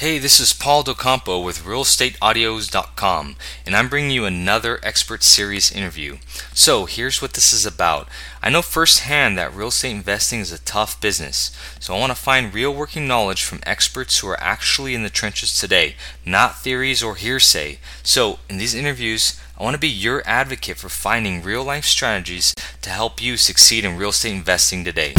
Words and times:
Hey, 0.00 0.16
this 0.16 0.40
is 0.40 0.54
Paul 0.54 0.82
Docampo 0.82 1.44
with 1.44 1.64
RealEstateAudios.com, 1.64 3.36
and 3.66 3.76
I'm 3.76 3.90
bringing 3.90 4.10
you 4.10 4.24
another 4.24 4.80
expert 4.82 5.22
series 5.22 5.70
interview. 5.70 6.16
So, 6.54 6.86
here's 6.86 7.20
what 7.20 7.34
this 7.34 7.52
is 7.52 7.66
about. 7.66 8.08
I 8.42 8.48
know 8.48 8.62
firsthand 8.62 9.36
that 9.36 9.54
real 9.54 9.68
estate 9.68 9.90
investing 9.90 10.40
is 10.40 10.52
a 10.52 10.58
tough 10.58 10.98
business, 11.02 11.54
so 11.80 11.94
I 11.94 11.98
want 11.98 12.12
to 12.12 12.18
find 12.18 12.54
real 12.54 12.72
working 12.72 13.06
knowledge 13.06 13.44
from 13.44 13.60
experts 13.66 14.20
who 14.20 14.28
are 14.28 14.40
actually 14.40 14.94
in 14.94 15.02
the 15.02 15.10
trenches 15.10 15.54
today, 15.54 15.96
not 16.24 16.62
theories 16.62 17.02
or 17.02 17.16
hearsay. 17.16 17.78
So, 18.02 18.38
in 18.48 18.56
these 18.56 18.74
interviews, 18.74 19.38
I 19.58 19.62
want 19.64 19.74
to 19.74 19.78
be 19.78 19.86
your 19.86 20.22
advocate 20.24 20.78
for 20.78 20.88
finding 20.88 21.42
real 21.42 21.62
life 21.62 21.84
strategies 21.84 22.54
to 22.80 22.88
help 22.88 23.20
you 23.20 23.36
succeed 23.36 23.84
in 23.84 23.98
real 23.98 24.08
estate 24.08 24.32
investing 24.32 24.82
today. 24.82 25.12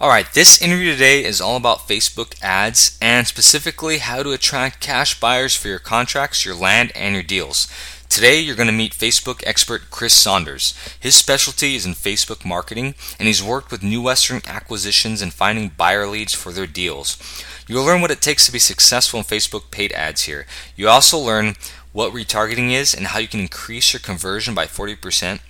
Alright, 0.00 0.32
this 0.32 0.62
interview 0.62 0.92
today 0.92 1.24
is 1.24 1.40
all 1.40 1.56
about 1.56 1.88
Facebook 1.88 2.40
ads 2.40 2.96
and 3.02 3.26
specifically 3.26 3.98
how 3.98 4.22
to 4.22 4.30
attract 4.30 4.78
cash 4.78 5.18
buyers 5.18 5.56
for 5.56 5.66
your 5.66 5.80
contracts, 5.80 6.44
your 6.44 6.54
land, 6.54 6.92
and 6.94 7.14
your 7.14 7.24
deals. 7.24 7.66
Today, 8.08 8.38
you're 8.38 8.54
going 8.54 8.68
to 8.68 8.72
meet 8.72 8.92
Facebook 8.92 9.42
expert 9.44 9.90
Chris 9.90 10.14
Saunders. 10.14 10.72
His 11.00 11.16
specialty 11.16 11.74
is 11.74 11.84
in 11.84 11.94
Facebook 11.94 12.44
marketing, 12.44 12.94
and 13.18 13.26
he's 13.26 13.42
worked 13.42 13.72
with 13.72 13.82
New 13.82 14.00
Western 14.00 14.40
acquisitions 14.46 15.20
and 15.20 15.34
finding 15.34 15.72
buyer 15.76 16.06
leads 16.06 16.32
for 16.32 16.52
their 16.52 16.68
deals. 16.68 17.18
You'll 17.66 17.84
learn 17.84 18.00
what 18.00 18.12
it 18.12 18.22
takes 18.22 18.46
to 18.46 18.52
be 18.52 18.60
successful 18.60 19.18
in 19.18 19.24
Facebook 19.24 19.72
paid 19.72 19.90
ads 19.94 20.22
here. 20.22 20.46
You 20.76 20.88
also 20.88 21.18
learn 21.18 21.56
what 21.92 22.12
retargeting 22.12 22.70
is 22.70 22.94
and 22.94 23.08
how 23.08 23.18
you 23.18 23.26
can 23.26 23.40
increase 23.40 23.92
your 23.92 24.00
conversion 24.00 24.54
by 24.54 24.66
40% 24.66 25.40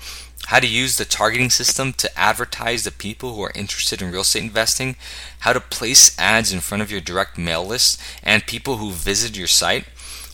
how 0.48 0.58
to 0.58 0.66
use 0.66 0.96
the 0.96 1.04
targeting 1.04 1.50
system 1.50 1.92
to 1.92 2.18
advertise 2.18 2.82
the 2.82 2.90
people 2.90 3.34
who 3.34 3.42
are 3.42 3.52
interested 3.54 4.00
in 4.00 4.10
real 4.10 4.22
estate 4.22 4.42
investing, 4.42 4.96
how 5.40 5.52
to 5.52 5.60
place 5.60 6.18
ads 6.18 6.54
in 6.54 6.60
front 6.60 6.82
of 6.82 6.90
your 6.90 7.02
direct 7.02 7.36
mail 7.36 7.62
list 7.62 8.00
and 8.22 8.46
people 8.46 8.78
who 8.78 8.90
visit 8.90 9.36
your 9.36 9.46
site, 9.46 9.84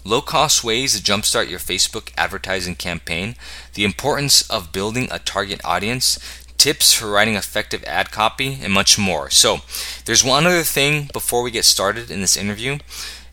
low 0.04 0.20
cost 0.20 0.62
ways 0.62 0.96
to 0.96 1.02
jumpstart 1.02 1.50
your 1.50 1.58
Facebook 1.58 2.12
advertising 2.16 2.76
campaign, 2.76 3.34
the 3.74 3.84
importance 3.84 4.48
of 4.48 4.70
building 4.70 5.08
a 5.10 5.18
target 5.18 5.60
audience, 5.64 6.16
tips 6.58 6.92
for 6.92 7.10
writing 7.10 7.34
effective 7.34 7.82
ad 7.82 8.12
copy, 8.12 8.60
and 8.62 8.72
much 8.72 8.96
more. 8.96 9.30
So, 9.30 9.62
there's 10.04 10.22
one 10.22 10.46
other 10.46 10.62
thing 10.62 11.10
before 11.12 11.42
we 11.42 11.50
get 11.50 11.64
started 11.64 12.08
in 12.08 12.20
this 12.20 12.36
interview. 12.36 12.78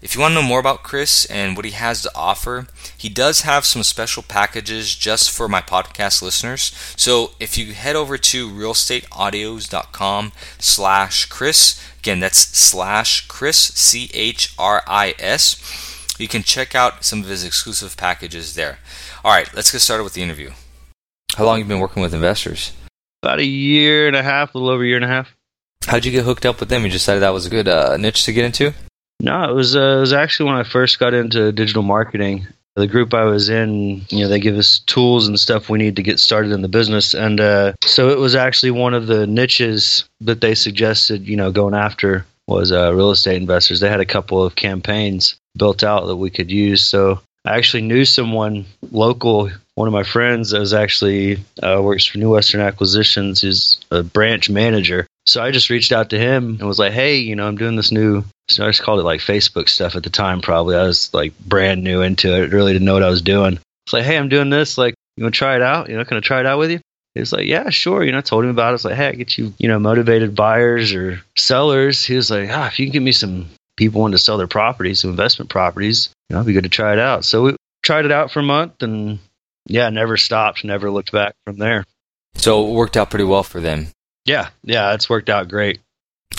If 0.02 0.16
you 0.16 0.22
want 0.22 0.32
to 0.32 0.42
know 0.42 0.48
more 0.48 0.60
about 0.60 0.82
Chris 0.82 1.26
and 1.26 1.56
what 1.56 1.64
he 1.64 1.72
has 1.72 2.02
to 2.02 2.12
offer, 2.16 2.66
he 2.98 3.08
does 3.08 3.42
have 3.42 3.66
some 3.66 3.84
special 3.84 4.24
packages 4.24 4.96
just 4.96 5.30
for 5.30 5.48
my 5.48 5.62
podcast 5.62 6.24
listeners. 6.24 6.74
So 6.98 7.32
if 7.40 7.56
you 7.56 7.74
head 7.74 7.96
over 7.96 8.18
to 8.18 8.50
realestateaudios.com 8.50 10.32
slash 10.58 11.26
Chris, 11.26 11.80
again, 12.00 12.20
that's 12.20 12.40
slash 12.40 13.28
Chris, 13.28 13.58
C-H-R-I-S, 13.58 14.16
you 16.20 16.28
can 16.28 16.42
check 16.42 16.74
out 16.74 17.04
some 17.04 17.22
of 17.22 17.28
his 17.28 17.44
exclusive 17.44 17.96
packages 17.96 18.56
there. 18.56 18.80
All 19.24 19.32
right, 19.32 19.54
let's 19.54 19.72
get 19.72 19.82
started 19.82 20.04
with 20.04 20.14
the 20.14 20.24
interview. 20.24 20.50
How 21.36 21.46
long 21.46 21.60
have 21.60 21.68
you 21.68 21.70
been 21.70 21.80
working 21.80 22.02
with 22.02 22.16
investors? 22.16 22.74
About 23.22 23.38
a 23.38 23.46
year 23.46 24.08
and 24.08 24.16
a 24.16 24.24
half, 24.24 24.56
a 24.56 24.58
little 24.58 24.74
over 24.74 24.84
a 24.84 24.88
year 24.88 24.96
and 24.96 25.06
a 25.06 25.10
half. 25.10 25.36
How'd 25.86 26.06
you 26.06 26.12
get 26.12 26.26
hooked 26.26 26.48
up 26.48 26.60
with 26.60 26.70
them? 26.70 26.86
You 26.86 26.90
decided 26.90 27.22
that 27.22 27.34
was 27.34 27.46
a 27.46 27.52
good 27.52 27.68
uh, 27.68 27.98
niche 27.98 28.26
to 28.26 28.34
get 28.34 28.46
into? 28.46 28.74
No, 29.22 29.50
it 29.50 29.54
was 29.54 29.76
uh, 29.76 29.98
it 29.98 30.00
was 30.00 30.14
actually 30.14 30.50
when 30.50 30.60
I 30.60 30.64
first 30.64 31.00
got 31.00 31.14
into 31.14 31.52
digital 31.52 31.84
marketing. 31.84 32.48
The 32.76 32.88
group 32.88 33.14
I 33.14 33.26
was 33.26 33.50
in, 33.50 34.02
you 34.10 34.24
know, 34.24 34.30
they 34.30 34.40
give 34.40 34.58
us 34.58 34.80
tools 34.80 35.28
and 35.28 35.38
stuff 35.40 35.70
we 35.70 35.78
need 35.78 35.98
to 35.98 36.04
get 36.04 36.20
started 36.20 36.52
in 36.54 36.62
the 36.62 36.70
business, 36.70 37.14
and 37.14 37.40
uh, 37.40 37.74
so 37.84 38.10
it 38.10 38.18
was 38.18 38.34
actually 38.34 38.72
one 38.72 38.94
of 38.94 39.08
the 39.08 39.28
niches 39.28 40.06
that 40.22 40.42
they 40.42 40.56
suggested, 40.56 41.28
you 41.28 41.36
know, 41.36 41.52
going 41.52 41.76
after 41.76 42.26
was 42.48 42.72
uh, 42.72 42.94
real 42.94 43.12
estate 43.12 43.42
investors. 43.42 43.80
They 43.80 43.90
had 43.90 44.00
a 44.00 44.06
couple 44.06 44.44
of 44.44 44.56
campaigns 44.56 45.38
built 45.56 45.84
out 45.84 46.08
that 46.08 46.16
we 46.16 46.30
could 46.30 46.50
use. 46.50 46.82
So 46.82 47.20
I 47.46 47.58
actually 47.58 47.84
knew 47.84 48.06
someone 48.06 48.66
local. 48.92 49.50
One 49.76 49.88
of 49.88 49.94
my 49.94 50.04
friends 50.04 50.52
that 50.52 50.60
was 50.60 50.74
actually 50.74 51.40
uh, 51.62 51.82
works 51.82 52.06
for 52.06 52.18
New 52.18 52.32
Western 52.32 52.62
Acquisitions. 52.62 53.42
He's 53.42 53.80
a 53.92 54.04
branch 54.04 54.50
manager, 54.50 55.08
so 55.26 55.42
I 55.42 55.52
just 55.52 55.70
reached 55.70 55.92
out 55.92 56.10
to 56.12 56.20
him 56.20 56.58
and 56.60 56.68
was 56.68 56.80
like, 56.80 56.94
"Hey, 56.94 57.18
you 57.18 57.36
know, 57.36 57.48
I'm 57.48 57.58
doing 57.58 57.76
this 57.76 57.92
new." 57.92 58.24
So 58.50 58.66
I 58.66 58.70
just 58.70 58.82
called 58.82 59.00
it 59.00 59.04
like 59.04 59.22
Facebook 59.22 59.70
stuff 59.70 59.96
at 59.96 60.04
the 60.04 60.10
time. 60.10 60.42
Probably 60.42 60.76
I 60.76 60.84
was 60.84 61.14
like 61.14 61.38
brand 61.40 61.84
new 61.84 62.02
into 62.02 62.36
it, 62.36 62.52
really 62.52 62.74
didn't 62.74 62.86
know 62.86 62.94
what 62.94 63.04
I 63.04 63.10
was 63.10 63.22
doing. 63.22 63.60
It's 63.86 63.94
like, 63.94 64.04
"Hey, 64.04 64.18
I'm 64.18 64.30
doing 64.30 64.50
this. 64.50 64.78
Like, 64.78 64.96
you 65.18 65.24
want 65.24 65.36
to 65.36 65.38
try 65.38 65.56
it 65.56 65.62
out? 65.62 65.90
You 65.90 65.98
know, 65.98 66.06
can 66.06 66.18
I 66.18 66.22
try 66.22 66.40
it 66.40 66.46
out 66.46 66.60
with 66.60 66.72
you?" 66.72 66.80
He 67.14 67.20
was 67.20 67.34
like, 67.34 67.46
"Yeah, 67.46 67.70
sure." 67.70 68.04
You 68.04 68.12
know, 68.12 68.20
I 68.20 68.22
told 68.22 68.44
him 68.44 68.50
about 68.50 68.68
it. 68.68 68.70
I 68.70 68.72
was 68.74 68.86
like, 68.86 68.96
"Hey, 68.96 69.08
I 69.08 69.12
get 69.14 69.38
you, 69.38 69.54
you 69.58 69.68
know, 69.68 69.80
motivated 69.80 70.36
buyers 70.36 70.94
or 70.94 71.22
sellers." 71.38 72.04
He 72.06 72.16
was 72.16 72.32
like, 72.32 72.50
"Ah, 72.52 72.68
if 72.68 72.80
you 72.80 72.86
can 72.88 72.94
get 72.94 73.02
me 73.02 73.12
some 73.12 73.50
people 73.78 74.02
wanting 74.02 74.18
to 74.18 74.24
sell 74.24 74.38
their 74.38 74.48
properties, 74.48 75.02
some 75.02 75.12
investment 75.12 75.50
properties, 75.50 76.10
you 76.30 76.34
know, 76.34 76.40
it'd 76.40 76.48
be 76.48 76.54
good 76.54 76.64
to 76.64 76.70
try 76.70 76.94
it 76.94 77.00
out." 77.00 77.26
So 77.26 77.44
we 77.44 77.56
tried 77.84 78.06
it 78.06 78.12
out 78.12 78.32
for 78.32 78.40
a 78.40 78.44
month, 78.44 78.82
and 78.82 79.20
yeah, 79.68 79.90
never 79.90 80.18
stopped, 80.18 80.64
never 80.64 80.90
looked 80.90 81.12
back 81.12 81.34
from 81.46 81.58
there. 81.58 81.86
So 82.36 82.68
it 82.68 82.72
worked 82.72 82.98
out 82.98 83.10
pretty 83.10 83.26
well 83.26 83.44
for 83.44 83.60
them. 83.60 83.88
Yeah, 84.26 84.50
yeah, 84.64 84.94
it's 84.94 85.10
worked 85.10 85.30
out 85.30 85.48
great. 85.48 85.80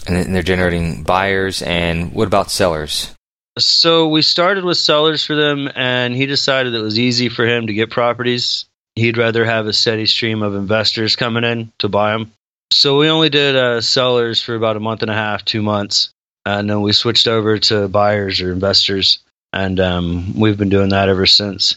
And 0.07 0.35
they're 0.35 0.43
generating 0.43 1.03
buyers. 1.03 1.63
And 1.63 2.13
what 2.13 2.27
about 2.27 2.51
sellers? 2.51 3.15
So 3.59 4.09
we 4.09 4.23
started 4.23 4.65
with 4.65 4.79
sellers 4.79 5.25
for 5.25 5.37
them, 5.37 5.69
and 5.75 6.15
he 6.15 6.27
decided 6.27 6.75
it 6.75 6.81
was 6.81 6.99
easy 6.99 7.29
for 7.29 7.47
him 7.47 7.67
to 7.67 7.75
get 7.75 7.91
properties. 7.91 8.65
He'd 8.95 9.19
rather 9.19 9.45
have 9.45 9.67
a 9.67 9.73
steady 9.73 10.07
stream 10.07 10.43
of 10.43 10.55
investors 10.55 11.17
coming 11.17 11.45
in 11.45 11.73
to 11.79 11.89
buy 11.89 12.13
them. 12.13 12.33
So 12.73 12.99
we 12.99 13.09
only 13.09 13.29
did 13.29 13.55
uh, 13.55 13.83
sellers 13.83 14.43
for 14.43 14.55
about 14.55 14.77
a 14.77 14.81
month 14.81 15.03
and 15.03 15.11
a 15.11 15.15
half, 15.15 15.45
two 15.45 15.63
months, 15.63 16.11
and 16.47 16.69
then 16.69 16.81
we 16.81 16.93
switched 16.93 17.29
over 17.29 17.59
to 17.59 17.89
buyers 17.89 18.41
or 18.41 18.53
investors, 18.53 19.19
and 19.53 19.79
um, 19.79 20.39
we've 20.39 20.57
been 20.57 20.71
doing 20.71 20.89
that 20.89 21.11
ever 21.11 21.27
since. 21.27 21.77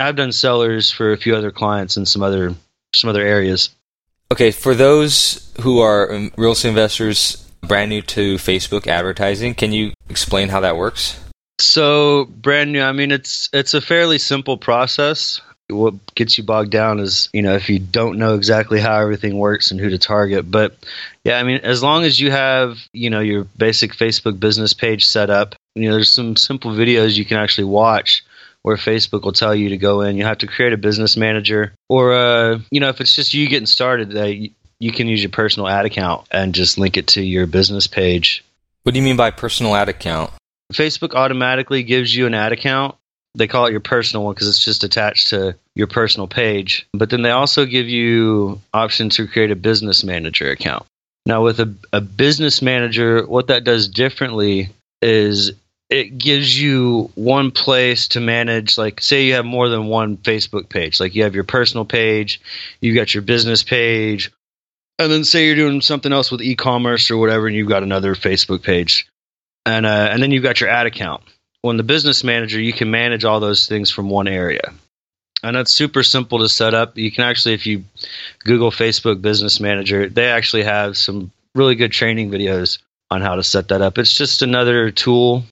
I've 0.00 0.16
done 0.16 0.32
sellers 0.32 0.90
for 0.90 1.12
a 1.12 1.16
few 1.16 1.36
other 1.36 1.52
clients 1.52 1.96
in 1.96 2.06
some 2.06 2.22
other 2.22 2.54
some 2.94 3.10
other 3.10 3.24
areas. 3.24 3.70
Okay, 4.32 4.50
for 4.50 4.74
those 4.74 5.52
who 5.60 5.80
are 5.80 6.10
um, 6.10 6.32
real 6.38 6.52
estate 6.52 6.70
investors 6.70 7.36
brand 7.60 7.90
new 7.90 8.00
to 8.00 8.36
Facebook 8.36 8.86
advertising, 8.86 9.52
can 9.52 9.72
you 9.72 9.92
explain 10.08 10.48
how 10.48 10.60
that 10.60 10.78
works? 10.78 11.22
So, 11.60 12.24
brand 12.24 12.72
new, 12.72 12.80
I 12.80 12.92
mean 12.92 13.10
it's 13.10 13.50
it's 13.52 13.74
a 13.74 13.80
fairly 13.82 14.16
simple 14.16 14.56
process. 14.56 15.42
What 15.68 16.14
gets 16.14 16.38
you 16.38 16.44
bogged 16.44 16.70
down 16.70 16.98
is, 16.98 17.28
you 17.34 17.42
know, 17.42 17.54
if 17.56 17.68
you 17.68 17.78
don't 17.78 18.16
know 18.16 18.34
exactly 18.34 18.80
how 18.80 18.98
everything 18.98 19.36
works 19.36 19.70
and 19.70 19.78
who 19.78 19.90
to 19.90 19.98
target. 19.98 20.50
But 20.50 20.76
yeah, 21.24 21.38
I 21.38 21.42
mean, 21.42 21.60
as 21.62 21.82
long 21.82 22.04
as 22.04 22.18
you 22.18 22.30
have, 22.30 22.78
you 22.94 23.10
know, 23.10 23.20
your 23.20 23.44
basic 23.58 23.92
Facebook 23.92 24.40
business 24.40 24.72
page 24.72 25.04
set 25.04 25.28
up, 25.28 25.56
you 25.74 25.90
know, 25.90 25.92
there's 25.92 26.10
some 26.10 26.36
simple 26.36 26.70
videos 26.70 27.18
you 27.18 27.26
can 27.26 27.36
actually 27.36 27.64
watch 27.64 28.24
where 28.62 28.76
Facebook 28.76 29.22
will 29.22 29.32
tell 29.32 29.54
you 29.54 29.70
to 29.70 29.76
go 29.76 30.00
in. 30.02 30.16
You 30.16 30.24
have 30.24 30.38
to 30.38 30.46
create 30.46 30.72
a 30.72 30.76
business 30.76 31.16
manager, 31.16 31.74
or 31.88 32.12
uh, 32.12 32.58
you 32.70 32.80
know, 32.80 32.88
if 32.88 33.00
it's 33.00 33.14
just 33.14 33.34
you 33.34 33.48
getting 33.48 33.66
started, 33.66 34.12
you, 34.12 34.50
you 34.78 34.92
can 34.92 35.08
use 35.08 35.22
your 35.22 35.30
personal 35.30 35.68
ad 35.68 35.84
account 35.86 36.26
and 36.30 36.54
just 36.54 36.78
link 36.78 36.96
it 36.96 37.08
to 37.08 37.22
your 37.22 37.46
business 37.46 37.86
page. 37.86 38.44
What 38.82 38.92
do 38.92 38.98
you 38.98 39.04
mean 39.04 39.16
by 39.16 39.30
personal 39.30 39.74
ad 39.74 39.88
account? 39.88 40.32
Facebook 40.72 41.14
automatically 41.14 41.82
gives 41.82 42.14
you 42.14 42.26
an 42.26 42.34
ad 42.34 42.52
account. 42.52 42.96
They 43.34 43.46
call 43.46 43.66
it 43.66 43.70
your 43.70 43.80
personal 43.80 44.24
one 44.24 44.34
because 44.34 44.48
it's 44.48 44.62
just 44.62 44.84
attached 44.84 45.28
to 45.28 45.56
your 45.74 45.86
personal 45.86 46.26
page. 46.26 46.86
But 46.92 47.10
then 47.10 47.22
they 47.22 47.30
also 47.30 47.64
give 47.64 47.88
you 47.88 48.60
option 48.74 49.08
to 49.10 49.26
create 49.26 49.50
a 49.50 49.56
business 49.56 50.04
manager 50.04 50.50
account. 50.50 50.84
Now, 51.24 51.42
with 51.42 51.60
a, 51.60 51.72
a 51.92 52.00
business 52.00 52.60
manager, 52.60 53.24
what 53.24 53.46
that 53.46 53.64
does 53.64 53.88
differently 53.88 54.70
is 55.00 55.52
it 55.92 56.16
gives 56.16 56.58
you 56.58 57.10
one 57.14 57.50
place 57.50 58.08
to 58.08 58.20
manage 58.20 58.78
like 58.78 59.00
say 59.00 59.26
you 59.26 59.34
have 59.34 59.44
more 59.44 59.68
than 59.68 59.88
one 59.88 60.16
facebook 60.16 60.70
page. 60.70 60.98
Like 60.98 61.14
you 61.14 61.24
have 61.24 61.34
your 61.34 61.44
personal 61.44 61.84
page 61.84 62.40
you've 62.80 62.96
got 62.96 63.12
your 63.12 63.22
business 63.22 63.62
page 63.62 64.32
and 64.98 65.12
then 65.12 65.24
say 65.24 65.46
you're 65.46 65.54
doing 65.54 65.82
something 65.82 66.12
else 66.12 66.30
with 66.30 66.40
e-commerce 66.40 67.10
or 67.10 67.18
whatever 67.18 67.46
and 67.46 67.54
you've 67.54 67.68
got 67.68 67.82
another 67.82 68.14
facebook 68.14 68.62
page. 68.62 69.06
And 69.66 69.84
uh, 69.84 70.08
and 70.10 70.22
then 70.22 70.30
you've 70.30 70.42
got 70.42 70.60
your 70.60 70.70
ad 70.70 70.86
account. 70.86 71.22
When 71.60 71.76
the 71.76 71.82
business 71.82 72.24
manager 72.24 72.58
you 72.58 72.72
can 72.72 72.90
manage 72.90 73.26
all 73.26 73.40
those 73.40 73.66
things 73.66 73.90
from 73.90 74.08
one 74.08 74.28
area. 74.28 74.72
And 75.42 75.56
that's 75.56 75.72
super 75.72 76.02
simple 76.02 76.38
to 76.38 76.48
set 76.48 76.72
up. 76.72 76.96
You 76.96 77.12
can 77.12 77.24
actually 77.24 77.52
if 77.52 77.66
you 77.66 77.84
google 78.44 78.70
facebook 78.70 79.20
business 79.20 79.60
manager 79.60 80.08
they 80.08 80.30
actually 80.30 80.62
have 80.62 80.96
some 80.96 81.32
really 81.54 81.74
good 81.74 81.92
training 81.92 82.30
videos 82.30 82.78
on 83.10 83.20
how 83.20 83.34
to 83.34 83.42
set 83.42 83.68
that 83.68 83.82
up. 83.82 83.98
It's 83.98 84.14
just 84.14 84.40
another 84.40 84.90
tool 84.90 85.44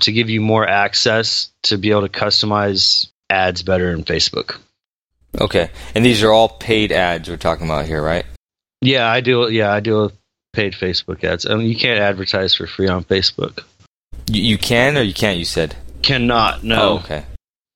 to 0.00 0.12
give 0.12 0.30
you 0.30 0.40
more 0.40 0.66
access 0.66 1.50
to 1.62 1.78
be 1.78 1.90
able 1.90 2.02
to 2.02 2.08
customize 2.08 3.08
ads 3.28 3.62
better 3.62 3.90
in 3.90 4.04
Facebook. 4.04 4.58
Okay, 5.40 5.70
and 5.94 6.04
these 6.04 6.22
are 6.22 6.32
all 6.32 6.48
paid 6.48 6.90
ads 6.90 7.28
we're 7.28 7.36
talking 7.36 7.66
about 7.66 7.86
here, 7.86 8.02
right? 8.02 8.26
Yeah, 8.80 9.10
I 9.10 9.20
do. 9.20 9.50
Yeah, 9.50 9.72
I 9.72 9.80
do 9.80 10.10
paid 10.52 10.72
Facebook 10.72 11.22
ads. 11.22 11.46
I 11.46 11.54
mean, 11.54 11.68
you 11.68 11.76
can't 11.76 12.00
advertise 12.00 12.54
for 12.54 12.66
free 12.66 12.88
on 12.88 13.04
Facebook. 13.04 13.62
You, 14.28 14.42
you 14.42 14.58
can 14.58 14.96
or 14.96 15.02
you 15.02 15.14
can't. 15.14 15.38
You 15.38 15.44
said 15.44 15.76
cannot. 16.02 16.64
No. 16.64 16.80
Oh, 16.80 16.94
okay. 17.04 17.24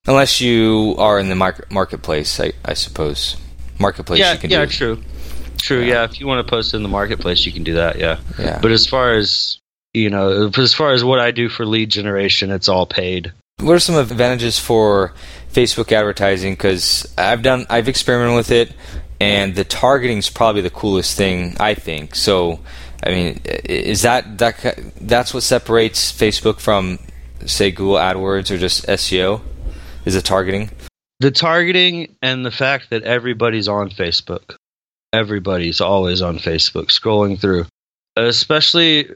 Unless 0.06 0.40
you 0.40 0.94
are 0.98 1.18
in 1.18 1.28
the 1.28 1.34
market, 1.34 1.70
marketplace, 1.70 2.38
I, 2.40 2.52
I 2.64 2.74
suppose. 2.74 3.36
Marketplace. 3.78 4.20
Yeah, 4.20 4.34
you 4.34 4.38
can 4.38 4.50
yeah, 4.50 4.64
do. 4.64 4.70
true. 4.70 5.02
true. 5.58 5.80
Yeah. 5.80 5.86
yeah. 5.86 6.04
if 6.04 6.20
you 6.20 6.26
want 6.26 6.46
to 6.46 6.50
post 6.50 6.74
in 6.74 6.82
the 6.82 6.88
marketplace, 6.88 7.46
you 7.46 7.52
can 7.52 7.64
do 7.64 7.74
that. 7.74 7.98
Yeah. 7.98 8.20
Yeah. 8.38 8.58
But 8.60 8.70
as 8.70 8.86
far 8.86 9.14
as 9.14 9.58
you 9.94 10.10
know, 10.10 10.50
as 10.58 10.74
far 10.74 10.92
as 10.92 11.04
what 11.04 11.20
I 11.20 11.30
do 11.30 11.48
for 11.48 11.64
lead 11.64 11.90
generation, 11.90 12.50
it's 12.50 12.68
all 12.68 12.84
paid. 12.84 13.32
What 13.60 13.74
are 13.74 13.80
some 13.80 13.94
advantages 13.94 14.58
for 14.58 15.14
Facebook 15.52 15.92
advertising? 15.92 16.54
Because 16.54 17.12
I've 17.16 17.42
done, 17.42 17.66
I've 17.70 17.88
experimented 17.88 18.36
with 18.36 18.50
it, 18.50 18.72
and 19.20 19.54
the 19.54 19.64
targeting 19.64 20.18
is 20.18 20.28
probably 20.28 20.60
the 20.60 20.70
coolest 20.70 21.16
thing 21.16 21.56
I 21.60 21.74
think. 21.74 22.16
So, 22.16 22.58
I 23.04 23.10
mean, 23.10 23.40
is 23.44 24.02
that 24.02 24.38
that 24.38 24.76
that's 25.00 25.32
what 25.32 25.44
separates 25.44 26.12
Facebook 26.12 26.58
from, 26.58 26.98
say, 27.46 27.70
Google 27.70 27.94
AdWords 27.94 28.50
or 28.50 28.58
just 28.58 28.86
SEO? 28.86 29.40
Is 30.04 30.14
the 30.14 30.22
targeting? 30.22 30.70
The 31.20 31.30
targeting 31.30 32.16
and 32.20 32.44
the 32.44 32.50
fact 32.50 32.90
that 32.90 33.04
everybody's 33.04 33.68
on 33.68 33.90
Facebook. 33.90 34.56
Everybody's 35.12 35.80
always 35.80 36.20
on 36.20 36.38
Facebook, 36.38 36.86
scrolling 36.86 37.40
through, 37.40 37.66
especially 38.16 39.10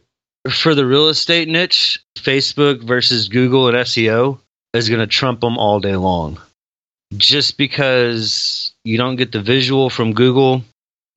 for 0.50 0.74
the 0.74 0.86
real 0.86 1.08
estate 1.08 1.48
niche, 1.48 2.02
Facebook 2.16 2.82
versus 2.82 3.28
Google 3.28 3.68
and 3.68 3.76
SEO 3.76 4.38
is 4.74 4.88
going 4.88 5.00
to 5.00 5.06
trump 5.06 5.40
them 5.40 5.58
all 5.58 5.80
day 5.80 5.96
long. 5.96 6.38
Just 7.16 7.56
because 7.56 8.72
you 8.84 8.98
don't 8.98 9.16
get 9.16 9.32
the 9.32 9.40
visual 9.40 9.88
from 9.88 10.12
Google, 10.12 10.62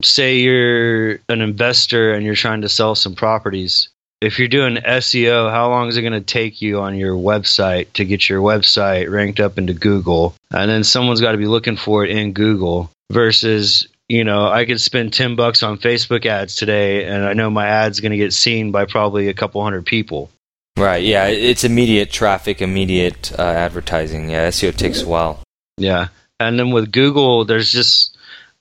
say 0.02 0.38
you're 0.38 1.18
an 1.28 1.40
investor 1.40 2.14
and 2.14 2.24
you're 2.24 2.34
trying 2.34 2.62
to 2.62 2.68
sell 2.68 2.94
some 2.94 3.14
properties. 3.14 3.88
If 4.20 4.38
you're 4.38 4.48
doing 4.48 4.76
SEO, 4.76 5.50
how 5.50 5.68
long 5.68 5.88
is 5.88 5.96
it 5.96 6.02
going 6.02 6.12
to 6.12 6.20
take 6.20 6.62
you 6.62 6.80
on 6.80 6.96
your 6.96 7.14
website 7.14 7.92
to 7.94 8.04
get 8.04 8.28
your 8.28 8.40
website 8.40 9.10
ranked 9.10 9.40
up 9.40 9.58
into 9.58 9.74
Google? 9.74 10.34
And 10.50 10.70
then 10.70 10.84
someone's 10.84 11.20
got 11.20 11.32
to 11.32 11.38
be 11.38 11.46
looking 11.46 11.76
for 11.76 12.04
it 12.04 12.10
in 12.10 12.32
Google 12.32 12.90
versus 13.10 13.88
you 14.12 14.24
know, 14.24 14.46
I 14.46 14.66
could 14.66 14.78
spend 14.78 15.14
10 15.14 15.36
bucks 15.36 15.62
on 15.62 15.78
Facebook 15.78 16.26
ads 16.26 16.54
today 16.54 17.06
and 17.06 17.24
I 17.24 17.32
know 17.32 17.48
my 17.48 17.66
ad's 17.66 18.00
going 18.00 18.12
to 18.12 18.18
get 18.18 18.34
seen 18.34 18.70
by 18.70 18.84
probably 18.84 19.28
a 19.28 19.34
couple 19.34 19.62
hundred 19.62 19.86
people. 19.86 20.28
Right. 20.76 21.02
Yeah. 21.02 21.28
It's 21.28 21.64
immediate 21.64 22.10
traffic, 22.10 22.60
immediate 22.60 23.32
uh, 23.38 23.42
advertising. 23.42 24.28
Yeah. 24.28 24.48
SEO 24.48 24.76
takes 24.76 25.00
a 25.00 25.08
while. 25.08 25.40
Yeah. 25.78 26.08
And 26.38 26.58
then 26.58 26.72
with 26.72 26.92
Google, 26.92 27.46
there's 27.46 27.72
just, 27.72 28.14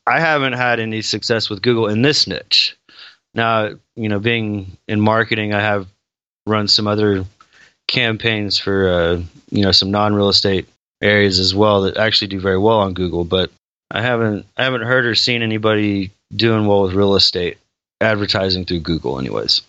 I 0.08 0.22
haven't 0.22 0.54
had 0.54 0.80
any 0.80 1.02
success 1.02 1.50
with 1.50 1.62
Google 1.62 1.90
in 1.90 2.02
this 2.02 2.28
niche. 2.28 2.78
Now, 3.34 3.72
you 3.98 4.08
know, 4.08 4.20
being 4.20 4.78
in 4.88 5.02
marketing, 5.02 5.54
I 5.54 5.60
have 5.60 5.86
run 6.48 6.70
some 6.70 6.88
other 6.88 7.26
campaigns 7.90 8.58
for, 8.58 8.88
uh, 8.88 9.22
you 9.50 9.64
know, 9.64 9.74
some 9.74 9.92
non 9.92 10.16
real 10.16 10.30
estate 10.30 10.70
areas 11.02 11.40
as 11.40 11.54
well 11.54 11.82
that 11.82 11.98
actually 11.98 12.30
do 12.30 12.40
very 12.40 12.58
well 12.58 12.80
on 12.80 12.94
Google. 12.94 13.26
But 13.26 13.52
I 13.92 14.02
haven't 14.02 14.46
I 14.58 14.64
haven't 14.64 14.84
heard 14.84 15.06
or 15.06 15.16
seen 15.16 15.42
anybody 15.42 16.12
doing 16.34 16.66
well 16.66 16.84
with 16.84 16.94
real 16.94 17.16
estate 17.16 17.58
advertising 18.00 18.66
through 18.66 18.80
Google, 18.80 19.20
anyways. 19.20 19.62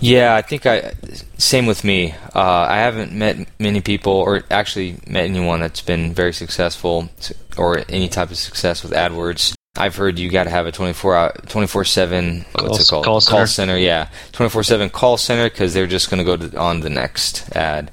Yeah, 0.00 0.34
I 0.34 0.42
think 0.42 0.66
I 0.66 0.94
same 1.38 1.66
with 1.66 1.84
me. 1.84 2.12
Uh, 2.34 2.66
I 2.68 2.78
haven't 2.78 3.12
met 3.12 3.46
many 3.58 3.80
people, 3.80 4.12
or 4.12 4.42
actually 4.50 4.96
met 5.06 5.24
anyone 5.24 5.60
that's 5.60 5.80
been 5.82 6.14
very 6.14 6.32
successful, 6.32 7.08
or 7.56 7.82
any 7.88 8.08
type 8.08 8.30
of 8.30 8.36
success 8.36 8.82
with 8.82 8.92
AdWords. 8.92 9.54
I've 9.76 9.96
heard 9.96 10.18
you 10.18 10.30
got 10.30 10.44
to 10.44 10.50
have 10.50 10.66
a 10.66 10.72
24 10.72 11.32
24 11.46 11.84
7 11.84 12.44
what's 12.52 12.80
it 12.80 12.90
called 12.90 13.04
call 13.04 13.20
center, 13.20 13.38
call 13.38 13.46
center 13.46 13.78
yeah 13.78 14.08
24 14.32 14.64
7 14.64 14.90
call 14.90 15.16
center 15.16 15.48
because 15.48 15.72
they're 15.72 15.86
just 15.86 16.10
going 16.10 16.24
to 16.24 16.36
go 16.36 16.58
on 16.58 16.80
the 16.80 16.90
next 16.90 17.54
ad 17.54 17.92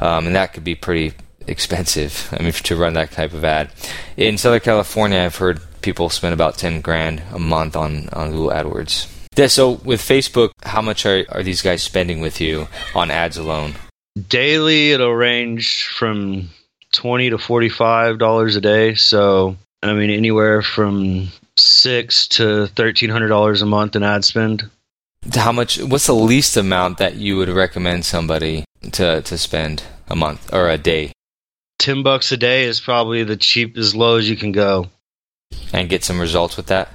um, 0.00 0.26
and 0.26 0.34
that 0.34 0.52
could 0.52 0.64
be 0.64 0.74
pretty 0.74 1.14
expensive. 1.46 2.28
I 2.32 2.42
mean, 2.42 2.52
to 2.52 2.76
run 2.76 2.94
that 2.94 3.12
type 3.12 3.32
of 3.32 3.44
ad. 3.44 3.70
In 4.16 4.38
Southern 4.38 4.60
California, 4.60 5.20
I've 5.20 5.36
heard 5.36 5.60
people 5.82 6.10
spend 6.10 6.34
about 6.34 6.56
ten 6.56 6.80
grand 6.80 7.22
a 7.32 7.38
month 7.38 7.76
on 7.76 8.08
on 8.12 8.32
Google 8.32 8.50
AdWords. 8.50 9.10
Yeah, 9.36 9.48
so 9.48 9.72
with 9.84 10.00
Facebook, 10.00 10.50
how 10.62 10.80
much 10.80 11.06
are 11.06 11.24
are 11.28 11.42
these 11.42 11.62
guys 11.62 11.82
spending 11.82 12.20
with 12.20 12.40
you 12.40 12.68
on 12.94 13.10
ads 13.10 13.36
alone? 13.36 13.74
Daily, 14.28 14.92
it'll 14.92 15.14
range 15.14 15.86
from 15.86 16.50
twenty 16.92 17.30
to 17.30 17.38
forty 17.38 17.68
five 17.68 18.18
dollars 18.18 18.54
a 18.56 18.60
day. 18.60 18.94
So 18.94 19.56
I 19.82 19.92
mean, 19.92 20.10
anywhere 20.10 20.62
from 20.62 21.28
six 21.56 22.28
to 22.28 22.68
thirteen 22.68 23.10
hundred 23.10 23.28
dollars 23.28 23.62
a 23.62 23.66
month 23.66 23.96
in 23.96 24.02
ad 24.02 24.24
spend. 24.24 24.70
How 25.34 25.52
much? 25.52 25.78
What's 25.78 26.06
the 26.06 26.14
least 26.14 26.56
amount 26.56 26.98
that 26.98 27.16
you 27.16 27.36
would 27.38 27.48
recommend 27.48 28.04
somebody 28.04 28.64
to 28.92 29.22
to 29.22 29.38
spend 29.38 29.82
a 30.06 30.14
month 30.14 30.52
or 30.52 30.68
a 30.68 30.78
day? 30.78 31.12
Ten 31.78 32.02
bucks 32.02 32.32
a 32.32 32.36
day 32.36 32.64
is 32.64 32.80
probably 32.80 33.24
the 33.24 33.36
cheap 33.36 33.76
as 33.76 33.94
low 33.94 34.16
as 34.16 34.28
you 34.28 34.36
can 34.36 34.52
go. 34.52 34.88
And 35.72 35.88
get 35.88 36.04
some 36.04 36.20
results 36.20 36.56
with 36.56 36.66
that. 36.66 36.88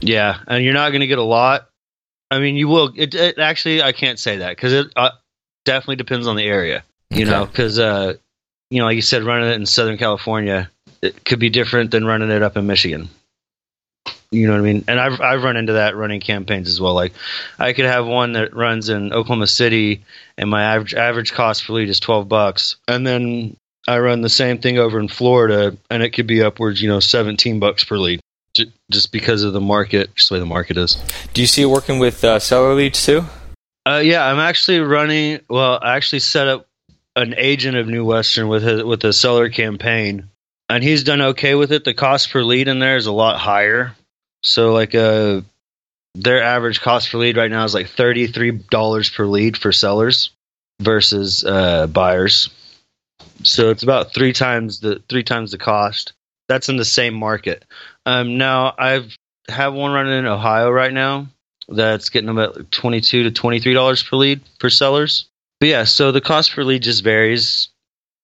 Yeah, 0.00 0.38
and 0.46 0.64
you're 0.64 0.74
not 0.74 0.90
going 0.90 1.00
to 1.00 1.06
get 1.06 1.18
a 1.18 1.22
lot. 1.22 1.68
I 2.30 2.38
mean, 2.38 2.56
you 2.56 2.68
will. 2.68 2.92
It, 2.96 3.14
it 3.14 3.38
actually, 3.38 3.82
I 3.82 3.92
can't 3.92 4.18
say 4.18 4.38
that 4.38 4.50
because 4.50 4.72
it 4.72 4.88
uh, 4.96 5.10
definitely 5.64 5.96
depends 5.96 6.26
on 6.26 6.36
the 6.36 6.44
area. 6.44 6.82
You 7.10 7.22
okay. 7.22 7.30
know, 7.30 7.46
because 7.46 7.78
uh, 7.78 8.14
you 8.70 8.80
know, 8.80 8.86
like 8.86 8.96
you 8.96 9.02
said, 9.02 9.22
running 9.22 9.48
it 9.48 9.54
in 9.54 9.66
Southern 9.66 9.96
California, 9.96 10.70
it 11.02 11.24
could 11.24 11.38
be 11.38 11.50
different 11.50 11.92
than 11.92 12.04
running 12.04 12.30
it 12.30 12.42
up 12.42 12.56
in 12.56 12.66
Michigan. 12.66 13.08
You 14.32 14.48
know 14.48 14.54
what 14.54 14.58
I 14.58 14.64
mean? 14.64 14.84
And 14.88 14.98
I've 14.98 15.20
I've 15.20 15.44
run 15.44 15.56
into 15.56 15.74
that 15.74 15.94
running 15.96 16.20
campaigns 16.20 16.68
as 16.68 16.80
well. 16.80 16.94
Like, 16.94 17.12
I 17.60 17.72
could 17.72 17.84
have 17.84 18.06
one 18.06 18.32
that 18.32 18.54
runs 18.54 18.88
in 18.88 19.12
Oklahoma 19.12 19.46
City, 19.46 20.04
and 20.36 20.50
my 20.50 20.62
average 20.62 20.94
average 20.94 21.32
cost 21.32 21.64
per 21.64 21.74
lead 21.74 21.88
is 21.88 22.00
twelve 22.00 22.28
bucks, 22.28 22.76
and 22.88 23.06
then 23.06 23.56
I 23.88 23.98
run 23.98 24.20
the 24.20 24.28
same 24.28 24.58
thing 24.58 24.78
over 24.78 24.98
in 24.98 25.08
Florida, 25.08 25.76
and 25.90 26.02
it 26.02 26.10
could 26.10 26.26
be 26.26 26.42
upwards, 26.42 26.82
you 26.82 26.88
know, 26.88 27.00
17 27.00 27.60
bucks 27.60 27.84
per 27.84 27.96
lead, 27.96 28.20
just 28.90 29.12
because 29.12 29.44
of 29.44 29.52
the 29.52 29.60
market, 29.60 30.14
just 30.16 30.28
the 30.28 30.34
way 30.34 30.40
the 30.40 30.46
market 30.46 30.76
is. 30.76 30.96
Do 31.34 31.40
you 31.40 31.46
see 31.46 31.62
it 31.62 31.66
working 31.66 31.98
with 31.98 32.24
uh, 32.24 32.38
seller 32.38 32.74
leads 32.74 33.04
too? 33.04 33.24
Uh, 33.86 34.02
yeah, 34.04 34.26
I'm 34.26 34.40
actually 34.40 34.80
running. 34.80 35.40
Well, 35.48 35.78
I 35.80 35.96
actually 35.96 36.18
set 36.18 36.48
up 36.48 36.66
an 37.14 37.34
agent 37.38 37.76
of 37.76 37.86
New 37.86 38.04
Western 38.04 38.48
with 38.48 38.66
a, 38.66 38.84
with 38.84 39.04
a 39.04 39.12
seller 39.12 39.48
campaign, 39.48 40.28
and 40.68 40.82
he's 40.82 41.04
done 41.04 41.20
okay 41.20 41.54
with 41.54 41.70
it. 41.70 41.84
The 41.84 41.94
cost 41.94 42.30
per 42.30 42.42
lead 42.42 42.66
in 42.66 42.80
there 42.80 42.96
is 42.96 43.06
a 43.06 43.12
lot 43.12 43.38
higher. 43.38 43.94
So, 44.42 44.72
like, 44.72 44.94
uh, 44.96 45.42
their 46.16 46.42
average 46.42 46.80
cost 46.80 47.12
per 47.12 47.18
lead 47.18 47.36
right 47.36 47.50
now 47.50 47.64
is 47.64 47.74
like 47.74 47.88
thirty 47.88 48.26
three 48.26 48.50
dollars 48.50 49.10
per 49.10 49.26
lead 49.26 49.56
for 49.56 49.70
sellers 49.70 50.30
versus 50.80 51.44
uh, 51.44 51.86
buyers. 51.86 52.50
So 53.42 53.70
it's 53.70 53.82
about 53.82 54.12
three 54.12 54.32
times 54.32 54.80
the 54.80 55.02
three 55.08 55.22
times 55.22 55.52
the 55.52 55.58
cost. 55.58 56.12
That's 56.48 56.68
in 56.68 56.76
the 56.76 56.84
same 56.84 57.14
market. 57.14 57.64
Um, 58.04 58.38
now 58.38 58.74
I've 58.78 59.16
have 59.48 59.74
one 59.74 59.92
running 59.92 60.18
in 60.18 60.26
Ohio 60.26 60.70
right 60.70 60.92
now 60.92 61.28
that's 61.68 62.08
getting 62.08 62.28
about 62.28 62.70
twenty 62.70 63.00
two 63.00 63.24
to 63.24 63.30
twenty 63.30 63.60
three 63.60 63.74
dollars 63.74 64.02
per 64.02 64.16
lead 64.16 64.40
for 64.58 64.70
sellers. 64.70 65.26
But 65.60 65.68
yeah, 65.68 65.84
so 65.84 66.12
the 66.12 66.20
cost 66.20 66.52
per 66.52 66.64
lead 66.64 66.82
just 66.82 67.02
varies. 67.02 67.68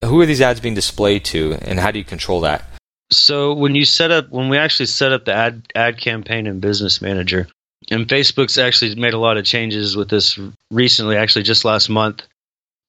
Who 0.05 0.21
are 0.21 0.27
these 0.27 0.41
ads 0.41 0.61
being 0.61 0.75
displayed 0.75 1.25
to, 1.27 1.55
and 1.63 1.79
how 1.79 1.91
do 1.91 1.99
you 1.99 2.05
control 2.05 2.41
that? 2.41 2.65
So 3.11 3.53
when 3.53 3.75
you 3.75 3.85
set 3.85 4.11
up, 4.11 4.31
when 4.31 4.49
we 4.49 4.59
actually 4.59 4.87
set 4.87 5.13
up 5.13 5.25
the 5.25 5.35
ad 5.35 5.63
ad 5.75 5.99
campaign 5.99 6.47
in 6.47 6.61
Business 6.61 7.01
Manager, 7.01 7.47
and 7.91 8.09
Facebook's 8.09 8.59
actually 8.59 8.95
made 8.97 9.15
a 9.15 9.19
lot 9.19 9.37
of 9.37 9.45
changes 9.45 9.97
with 9.97 10.09
this 10.09 10.39
recently. 10.71 11.17
Actually, 11.17 11.45
just 11.45 11.65
last 11.65 11.89
month, 11.89 12.23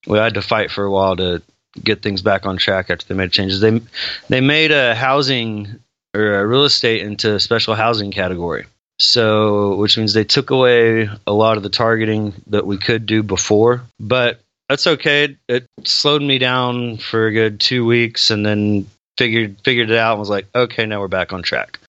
we 0.07 0.17
had 0.17 0.33
to 0.33 0.41
fight 0.41 0.71
for 0.71 0.83
a 0.83 0.91
while 0.91 1.15
to 1.17 1.41
get 1.81 2.01
things 2.01 2.21
back 2.21 2.45
on 2.45 2.57
track 2.57 2.89
after 2.89 3.05
they 3.05 3.15
made 3.15 3.31
changes. 3.31 3.61
They 3.61 3.81
they 4.29 4.41
made 4.41 4.71
a 4.71 4.95
housing 4.95 5.79
or 6.13 6.39
a 6.39 6.45
real 6.45 6.65
estate 6.65 7.01
into 7.01 7.35
a 7.35 7.39
special 7.39 7.75
housing 7.75 8.11
category. 8.11 8.65
So, 8.99 9.75
which 9.77 9.97
means 9.97 10.13
they 10.13 10.23
took 10.23 10.51
away 10.51 11.09
a 11.25 11.33
lot 11.33 11.57
of 11.57 11.63
the 11.63 11.69
targeting 11.69 12.33
that 12.47 12.67
we 12.67 12.77
could 12.77 13.05
do 13.05 13.23
before, 13.23 13.81
but 13.99 14.39
that's 14.69 14.85
okay. 14.85 15.35
It 15.49 15.65
slowed 15.83 16.21
me 16.21 16.37
down 16.37 16.97
for 16.97 17.27
a 17.27 17.33
good 17.33 17.59
two 17.59 17.85
weeks, 17.85 18.29
and 18.29 18.45
then 18.45 18.87
figured 19.17 19.57
figured 19.63 19.89
it 19.89 19.97
out 19.97 20.13
and 20.13 20.19
was 20.19 20.29
like, 20.29 20.47
okay, 20.53 20.85
now 20.85 20.99
we're 20.99 21.07
back 21.07 21.33
on 21.33 21.41
track. 21.41 21.79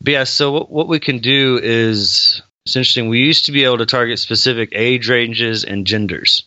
But 0.00 0.12
yeah, 0.12 0.24
so 0.24 0.52
what, 0.52 0.70
what 0.70 0.88
we 0.88 1.00
can 1.00 1.18
do 1.18 1.60
is 1.62 2.42
it's 2.66 2.76
interesting. 2.76 3.08
We 3.08 3.20
used 3.20 3.44
to 3.44 3.52
be 3.52 3.64
able 3.64 3.78
to 3.78 3.86
target 3.86 4.18
specific 4.18 4.70
age 4.72 5.08
ranges 5.08 5.64
and 5.64 5.86
genders 5.86 6.44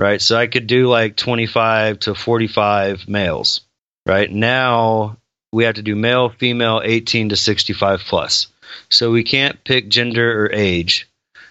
right? 0.00 0.22
So 0.22 0.36
I 0.36 0.46
could 0.46 0.66
do 0.66 0.88
like 0.88 1.14
25 1.16 2.00
to 2.00 2.14
45 2.14 3.06
males, 3.06 3.60
right? 4.06 4.32
Now 4.32 5.18
we 5.52 5.64
have 5.64 5.74
to 5.74 5.82
do 5.82 5.94
male, 5.94 6.30
female, 6.30 6.80
18 6.82 7.28
to 7.28 7.36
65 7.36 8.00
plus. 8.00 8.46
So 8.88 9.10
we 9.10 9.22
can't 9.22 9.62
pick 9.62 9.88
gender 9.88 10.42
or 10.42 10.50
age. 10.52 11.06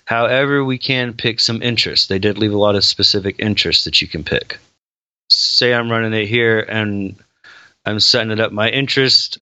However, 0.06 0.66
we 0.66 0.80
can 0.80 1.14
pick 1.14 1.40
some 1.40 1.62
interests. 1.62 2.08
They 2.08 2.18
did 2.18 2.40
leave 2.40 2.54
a 2.54 2.58
lot 2.58 2.76
of 2.76 2.84
specific 2.84 3.36
interests 3.38 3.84
that 3.84 4.02
you 4.02 4.08
can 4.08 4.24
pick. 4.24 4.58
Say 5.30 5.72
I'm 5.72 5.92
running 5.92 6.14
it 6.14 6.26
here 6.26 6.60
and 6.60 7.16
I'm 7.86 8.00
setting 8.00 8.32
it 8.32 8.40
up 8.40 8.52
my 8.52 8.70
interest. 8.70 9.38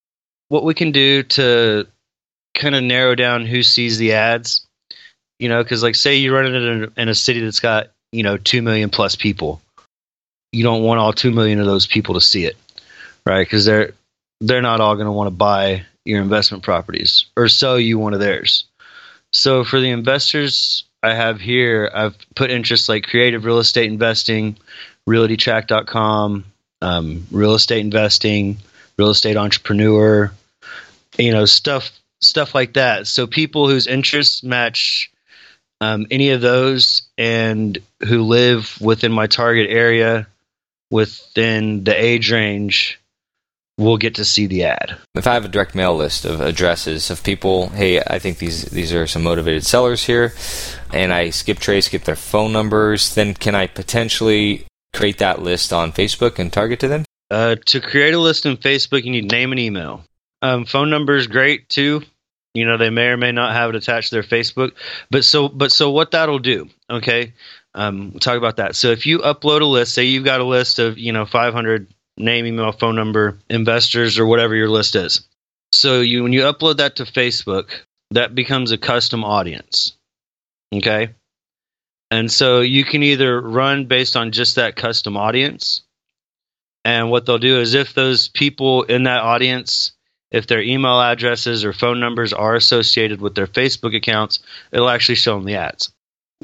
What 0.50 0.66
we 0.66 0.74
can 0.74 0.92
do 0.92 1.24
to 1.24 1.88
kind 2.54 2.76
of 2.76 2.84
narrow 2.84 3.16
down 3.16 3.46
who 3.46 3.64
sees 3.64 3.98
the 3.98 4.14
ads, 4.14 4.68
you 5.40 5.48
know, 5.48 5.64
because 5.64 5.82
like 5.82 5.96
say 5.96 6.18
you 6.18 6.36
run 6.36 6.46
it 6.46 6.56
in 6.56 6.92
in 6.98 7.08
a 7.08 7.16
city 7.16 7.40
that's 7.40 7.62
got 7.62 7.92
you 8.12 8.24
know, 8.24 8.38
2 8.38 8.62
million 8.62 8.90
plus 8.90 9.16
people. 9.16 9.62
You 10.52 10.64
don't 10.64 10.84
want 10.84 11.00
all 11.00 11.14
2 11.14 11.32
million 11.32 11.60
of 11.60 11.66
those 11.66 11.88
people 11.88 12.16
to 12.16 12.22
see 12.22 12.46
it, 12.46 12.58
right? 13.26 13.46
Because 13.46 13.66
they're, 13.66 13.92
they're 14.40 14.62
not 14.62 14.82
all 14.82 14.96
going 14.96 15.08
to 15.08 15.12
want 15.12 15.28
to 15.28 15.36
buy 15.36 15.86
your 16.06 16.22
investment 16.22 16.64
properties 16.64 17.26
or 17.36 17.50
sell 17.50 17.80
you 17.80 18.00
one 18.00 18.14
of 18.14 18.20
theirs. 18.20 18.64
So 19.34 19.64
for 19.64 19.80
the 19.80 19.90
investors 19.90 20.86
I 21.04 21.14
have 21.14 21.40
here, 21.40 21.92
I've 21.94 22.16
put 22.36 22.50
interests 22.50 22.88
like 22.88 23.04
creative 23.04 23.46
real 23.46 23.60
estate 23.60 23.92
investing, 23.92 24.58
realtytrac.com, 25.08 26.46
um, 26.82 27.28
real 27.32 27.54
estate 27.54 27.82
investing, 27.82 28.58
real 28.98 29.10
estate 29.10 29.38
entrepreneur, 29.38 30.32
you 31.18 31.32
know, 31.32 31.46
stuff 31.46 31.92
stuff 32.22 32.56
like 32.56 32.74
that. 32.74 33.08
So 33.08 33.28
people 33.28 33.68
whose 33.68 33.88
interests 33.88 34.44
match 34.44 35.12
um, 35.82 36.08
any 36.10 36.32
of 36.32 36.42
those 36.42 37.04
and 37.18 37.78
who 38.06 38.24
live 38.24 38.78
within 38.82 39.12
my 39.12 39.28
target 39.28 39.70
area 39.70 40.28
within 40.92 41.84
the 41.84 41.94
age 41.94 42.32
range 42.32 43.00
will 43.78 43.98
get 43.98 44.16
to 44.16 44.26
see 44.26 44.48
the 44.48 44.64
ad. 44.64 44.98
If 45.16 45.28
I 45.28 45.34
have 45.34 45.46
a 45.46 45.50
direct 45.50 45.76
mail 45.76 45.96
list 45.96 46.26
of 46.26 46.42
addresses 46.42 47.12
of 47.12 47.24
people, 47.24 47.70
hey, 47.70 48.00
I 48.02 48.20
think 48.20 48.40
these 48.40 48.66
these 48.66 48.94
are 48.94 49.08
some 49.08 49.24
motivated 49.24 49.66
sellers 49.66 50.04
here, 50.04 50.34
and 50.92 51.14
I 51.14 51.30
skip 51.30 51.60
trace, 51.60 51.88
get 51.88 52.06
their 52.06 52.16
phone 52.16 52.52
numbers, 52.52 53.16
then 53.16 53.34
can 53.34 53.56
I 53.56 53.68
potentially 53.68 54.66
create 54.94 55.20
that 55.20 55.42
list 55.42 55.72
on 55.72 55.92
Facebook 55.92 56.40
and 56.40 56.52
target 56.52 56.80
to 56.82 56.88
them? 56.88 57.06
Uh, 57.30 57.56
to 57.66 57.82
create 57.82 58.14
a 58.14 58.20
list 58.20 58.46
on 58.46 58.58
Facebook, 58.58 59.04
you 59.04 59.12
need 59.12 59.32
name 59.32 59.52
and 59.52 59.60
email. 59.60 60.04
Um, 60.42 60.66
phone 60.66 60.90
number 60.90 61.16
is 61.16 61.28
great 61.28 61.70
too. 61.70 62.04
You 62.54 62.66
know, 62.66 62.78
they 62.78 62.90
may 62.90 63.08
or 63.08 63.18
may 63.18 63.32
not 63.32 63.54
have 63.54 63.70
it 63.70 63.76
attached 63.76 64.10
to 64.10 64.16
their 64.16 64.24
Facebook. 64.24 64.72
But 65.12 65.24
so, 65.26 65.48
but 65.48 65.72
so, 65.72 65.92
what 65.92 66.12
that'll 66.12 66.40
do? 66.40 66.70
Okay, 66.90 67.34
um, 67.78 68.10
we'll 68.12 68.20
talk 68.20 68.38
about 68.38 68.58
that. 68.58 68.76
So 68.76 68.90
if 68.90 69.06
you 69.06 69.20
upload 69.20 69.62
a 69.62 69.66
list, 69.66 69.94
say 69.94 70.06
you've 70.06 70.26
got 70.26 70.42
a 70.42 70.46
list 70.46 70.80
of 70.80 70.98
you 70.98 71.14
know 71.14 71.26
500 71.26 71.88
name, 72.18 72.48
email, 72.48 72.72
phone 72.72 72.96
number, 72.96 73.38
investors, 73.50 74.18
or 74.18 74.26
whatever 74.26 74.56
your 74.56 74.70
list 74.70 74.96
is. 74.96 75.22
So 75.72 76.02
you 76.02 76.24
when 76.24 76.34
you 76.34 76.42
upload 76.42 76.78
that 76.78 76.96
to 76.98 77.04
Facebook, 77.04 77.70
that 78.12 78.34
becomes 78.34 78.72
a 78.72 78.78
custom 78.80 79.24
audience. 79.24 79.94
Okay. 80.74 81.10
And 82.10 82.32
so 82.32 82.62
you 82.62 82.84
can 82.84 83.04
either 83.04 83.40
run 83.40 83.86
based 83.86 84.16
on 84.16 84.32
just 84.32 84.56
that 84.56 84.76
custom 84.76 85.16
audience. 85.16 85.82
And 86.84 87.12
what 87.12 87.26
they'll 87.26 87.38
do 87.38 87.60
is 87.60 87.74
if 87.74 87.94
those 87.94 88.30
people 88.30 88.84
in 88.84 89.04
that 89.04 89.22
audience, 89.22 89.92
if 90.32 90.48
their 90.48 90.62
email 90.62 91.00
addresses 91.00 91.64
or 91.64 91.74
phone 91.74 92.00
numbers 92.00 92.34
are 92.34 92.56
associated 92.56 93.22
with 93.22 93.36
their 93.36 93.48
Facebook 93.48 93.96
accounts, 93.96 94.40
it'll 94.72 94.90
actually 94.90 95.16
show 95.16 95.36
them 95.36 95.46
the 95.46 95.56
ads. 95.56 95.92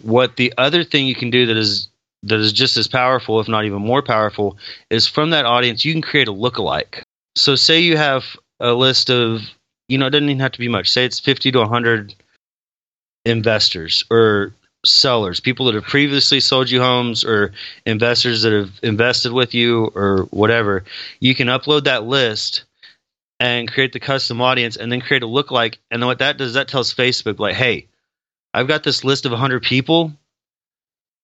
What 0.01 0.37
the 0.37 0.53
other 0.57 0.83
thing 0.83 1.07
you 1.07 1.15
can 1.15 1.29
do 1.29 1.45
that 1.45 1.57
is 1.57 1.87
that 2.23 2.39
is 2.39 2.53
just 2.53 2.77
as 2.77 2.87
powerful, 2.87 3.39
if 3.39 3.47
not 3.47 3.65
even 3.65 3.81
more 3.81 4.01
powerful, 4.01 4.57
is 4.89 5.07
from 5.07 5.29
that 5.31 5.45
audience, 5.45 5.83
you 5.85 5.93
can 5.93 6.01
create 6.01 6.27
a 6.27 6.33
lookalike. 6.33 7.03
So, 7.35 7.55
say 7.55 7.79
you 7.79 7.97
have 7.97 8.23
a 8.59 8.73
list 8.73 9.09
of, 9.09 9.41
you 9.87 9.97
know, 9.97 10.07
it 10.07 10.11
doesn't 10.11 10.29
even 10.29 10.39
have 10.39 10.53
to 10.53 10.59
be 10.59 10.67
much. 10.67 10.89
Say 10.89 11.05
it's 11.05 11.19
50 11.19 11.51
to 11.51 11.59
100 11.59 12.15
investors 13.25 14.05
or 14.09 14.53
sellers, 14.85 15.39
people 15.39 15.65
that 15.65 15.75
have 15.75 15.83
previously 15.83 16.39
sold 16.39 16.69
you 16.69 16.81
homes 16.81 17.23
or 17.23 17.51
investors 17.85 18.41
that 18.41 18.53
have 18.53 18.71
invested 18.83 19.31
with 19.31 19.53
you 19.53 19.91
or 19.95 20.27
whatever. 20.31 20.83
You 21.19 21.35
can 21.35 21.47
upload 21.47 21.85
that 21.85 22.03
list 22.03 22.63
and 23.39 23.71
create 23.71 23.93
the 23.93 23.99
custom 23.99 24.41
audience 24.41 24.77
and 24.77 24.91
then 24.91 25.01
create 25.01 25.23
a 25.23 25.27
lookalike. 25.27 25.77
And 25.89 26.01
then 26.01 26.07
what 26.07 26.19
that 26.19 26.37
does, 26.37 26.53
that 26.53 26.67
tells 26.67 26.93
Facebook, 26.93 27.39
like, 27.39 27.55
hey, 27.55 27.87
I've 28.53 28.67
got 28.67 28.83
this 28.83 29.03
list 29.03 29.25
of 29.25 29.31
100 29.31 29.63
people 29.63 30.13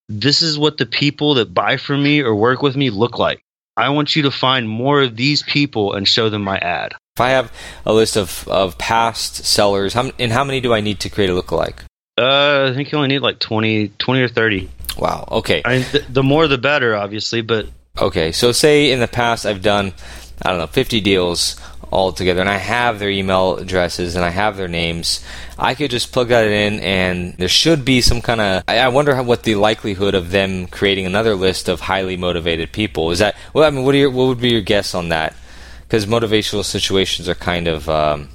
this 0.10 0.42
is 0.42 0.58
what 0.58 0.78
the 0.78 0.88
people 0.88 1.36
that 1.36 1.54
buy 1.54 1.78
from 1.78 2.02
me 2.02 2.22
or 2.22 2.36
work 2.36 2.62
with 2.64 2.76
me 2.76 2.90
look 2.90 3.20
like. 3.20 3.42
I 3.78 3.90
want 3.90 4.16
you 4.16 4.24
to 4.24 4.32
find 4.32 4.68
more 4.68 5.04
of 5.04 5.16
these 5.16 5.44
people 5.44 5.94
and 5.94 6.08
show 6.08 6.30
them 6.30 6.42
my 6.42 6.58
ad. 6.58 6.94
If 7.16 7.22
I 7.22 7.30
have 7.30 7.54
a 7.86 7.94
list 7.94 8.18
of, 8.18 8.48
of 8.48 8.78
past 8.78 9.46
sellers, 9.46 9.94
how, 9.94 10.12
and 10.20 10.32
how 10.32 10.44
many 10.44 10.60
do 10.60 10.74
I 10.74 10.82
need 10.82 11.00
to 11.02 11.10
create 11.10 11.30
a 11.30 11.34
lookalike? 11.34 11.84
Uh, 12.18 12.70
I 12.70 12.74
think 12.74 12.92
you 12.92 12.98
only 12.98 13.08
need 13.08 13.22
like 13.22 13.40
20, 13.40 13.90
20 13.90 14.22
or 14.22 14.28
30. 14.28 14.70
Wow. 14.98 15.28
Okay. 15.32 15.62
I 15.64 15.78
mean, 15.78 15.86
th- 15.86 16.06
the 16.10 16.24
more 16.24 16.48
the 16.48 16.58
better, 16.58 16.96
obviously, 16.96 17.42
but. 17.42 17.68
Okay. 17.98 18.32
So, 18.32 18.52
say 18.52 18.92
in 18.92 19.00
the 19.00 19.08
past 19.08 19.46
I've 19.46 19.62
done, 19.62 19.94
I 20.42 20.50
don't 20.50 20.58
know, 20.58 20.68
50 20.68 21.00
deals 21.00 21.56
all 21.92 22.12
together 22.12 22.42
and 22.42 22.50
I 22.50 22.58
have 22.58 23.00
their 23.00 23.10
email 23.10 23.58
addresses 23.58 24.16
and 24.16 24.24
I 24.24 24.30
have 24.30 24.58
their 24.58 24.68
names, 24.68 25.24
I 25.58 25.76
could 25.76 25.92
just 25.92 26.12
plug 26.12 26.30
that 26.30 26.46
in 26.48 26.80
and 26.80 27.34
there 27.38 27.48
should 27.48 27.84
be 27.84 28.02
some 28.02 28.22
kind 28.22 28.42
of. 28.42 28.64
I 28.68 28.88
wonder 28.90 29.16
how, 29.16 29.24
what 29.24 29.44
the 29.44 29.56
likelihood 29.56 30.16
of 30.16 30.32
them 30.32 30.68
creating 30.68 31.06
another 31.06 31.36
list 31.36 31.70
of 31.70 31.82
highly 31.82 32.18
motivated 32.18 32.72
people 32.72 33.12
is 33.12 33.20
that. 33.20 33.36
Well, 33.54 33.66
I 33.66 33.70
mean, 33.70 33.86
what, 33.86 33.96
are 33.96 34.00
your, 34.00 34.12
what 34.12 34.28
would 34.28 34.42
be 34.42 34.50
your 34.50 34.62
guess 34.62 34.94
on 34.94 35.10
that? 35.10 35.36
Because 35.84 36.06
motivational 36.06 36.64
situations 36.64 37.28
are 37.28 37.36
kind 37.36 37.68
of, 37.68 37.90
um, 37.90 38.30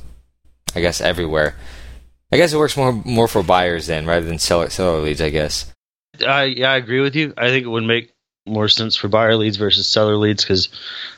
I 0.75 0.81
guess, 0.81 1.01
everywhere. 1.01 1.55
I 2.33 2.37
guess 2.37 2.53
it 2.53 2.59
works 2.59 2.77
more 2.77 2.93
more 2.93 3.29
for 3.29 3.45
buyers 3.45 3.87
then 3.87 4.07
rather 4.07 4.27
than 4.27 4.41
seller 4.41 4.69
seller 4.69 5.01
leads. 5.01 5.21
I 5.21 5.31
guess. 5.31 5.73
I 6.27 6.45
yeah, 6.45 6.73
I 6.73 6.77
agree 6.77 7.01
with 7.01 7.15
you. 7.15 7.33
I 7.37 7.49
think 7.49 7.65
it 7.65 7.69
would 7.69 7.85
make 7.85 8.14
more 8.47 8.69
sense 8.69 8.95
for 8.97 9.09
buyer 9.09 9.37
leads 9.37 9.57
versus 9.57 9.89
seller 9.89 10.17
leads 10.17 10.45
because 10.45 10.69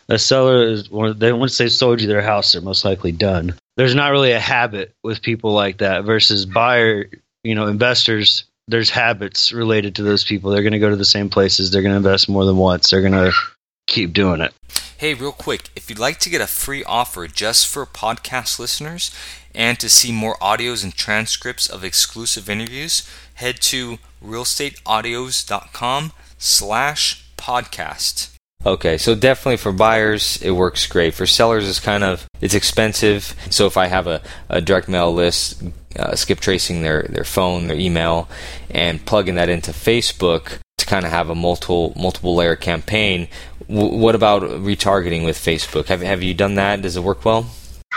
a 0.08 0.18
seller 0.18 0.66
is 0.66 0.88
they 1.16 1.32
once 1.32 1.58
they 1.58 1.68
sold 1.68 2.00
you 2.00 2.06
their 2.06 2.22
house, 2.22 2.52
they're 2.52 2.62
most 2.62 2.84
likely 2.84 3.12
done. 3.12 3.54
There's 3.76 3.94
not 3.94 4.12
really 4.12 4.32
a 4.32 4.40
habit 4.40 4.94
with 5.02 5.22
people 5.22 5.52
like 5.52 5.78
that 5.78 6.04
versus 6.04 6.46
buyer, 6.46 7.10
you 7.44 7.54
know, 7.54 7.66
investors. 7.66 8.44
There's 8.68 8.90
habits 8.90 9.52
related 9.52 9.94
to 9.96 10.02
those 10.02 10.24
people. 10.24 10.50
They're 10.50 10.62
going 10.62 10.72
to 10.72 10.78
go 10.78 10.90
to 10.90 10.96
the 10.96 11.04
same 11.04 11.30
places. 11.30 11.70
They're 11.70 11.82
going 11.82 11.92
to 11.92 11.98
invest 11.98 12.28
more 12.28 12.44
than 12.44 12.56
once. 12.56 12.90
They're 12.90 13.00
going 13.00 13.12
to 13.12 13.32
keep 13.86 14.12
doing 14.12 14.40
it. 14.40 14.52
Hey, 14.98 15.14
real 15.14 15.32
quick, 15.32 15.68
if 15.76 15.88
you'd 15.90 15.98
like 15.98 16.18
to 16.20 16.30
get 16.30 16.40
a 16.40 16.46
free 16.46 16.82
offer 16.82 17.28
just 17.28 17.66
for 17.66 17.84
podcast 17.86 18.58
listeners 18.58 19.14
and 19.54 19.78
to 19.78 19.88
see 19.88 20.10
more 20.10 20.36
audios 20.38 20.82
and 20.82 20.94
transcripts 20.94 21.68
of 21.68 21.84
exclusive 21.84 22.48
interviews, 22.48 23.08
head 23.34 23.60
to 23.60 23.98
realestateaudios.com 24.24 26.12
slash 26.38 27.24
podcast. 27.36 28.30
Okay, 28.64 28.98
so 28.98 29.14
definitely 29.14 29.58
for 29.58 29.70
buyers, 29.70 30.40
it 30.42 30.50
works 30.50 30.86
great. 30.86 31.14
For 31.14 31.26
sellers, 31.26 31.68
it's 31.68 31.78
kind 31.78 32.02
of 32.02 32.26
it's 32.40 32.54
expensive. 32.54 33.36
So 33.50 33.66
if 33.66 33.76
I 33.76 33.86
have 33.86 34.06
a, 34.08 34.20
a 34.48 34.60
direct 34.60 34.88
mail 34.88 35.12
list, 35.14 35.62
uh, 35.96 36.16
skip 36.16 36.40
tracing 36.40 36.82
their 36.82 37.02
their 37.02 37.24
phone, 37.24 37.68
their 37.68 37.78
email, 37.78 38.28
and 38.70 39.04
plugging 39.06 39.36
that 39.36 39.48
into 39.48 39.70
Facebook 39.70 40.58
to 40.78 40.86
kind 40.86 41.04
of 41.04 41.12
have 41.12 41.30
a 41.30 41.34
multiple 41.34 41.92
multiple 41.96 42.34
layer 42.34 42.56
campaign. 42.56 43.28
W- 43.68 43.96
what 43.96 44.16
about 44.16 44.42
retargeting 44.42 45.24
with 45.24 45.38
Facebook? 45.38 45.86
Have 45.86 46.02
have 46.02 46.22
you 46.22 46.34
done 46.34 46.56
that? 46.56 46.82
Does 46.82 46.96
it 46.96 47.04
work 47.04 47.24
well? 47.24 47.46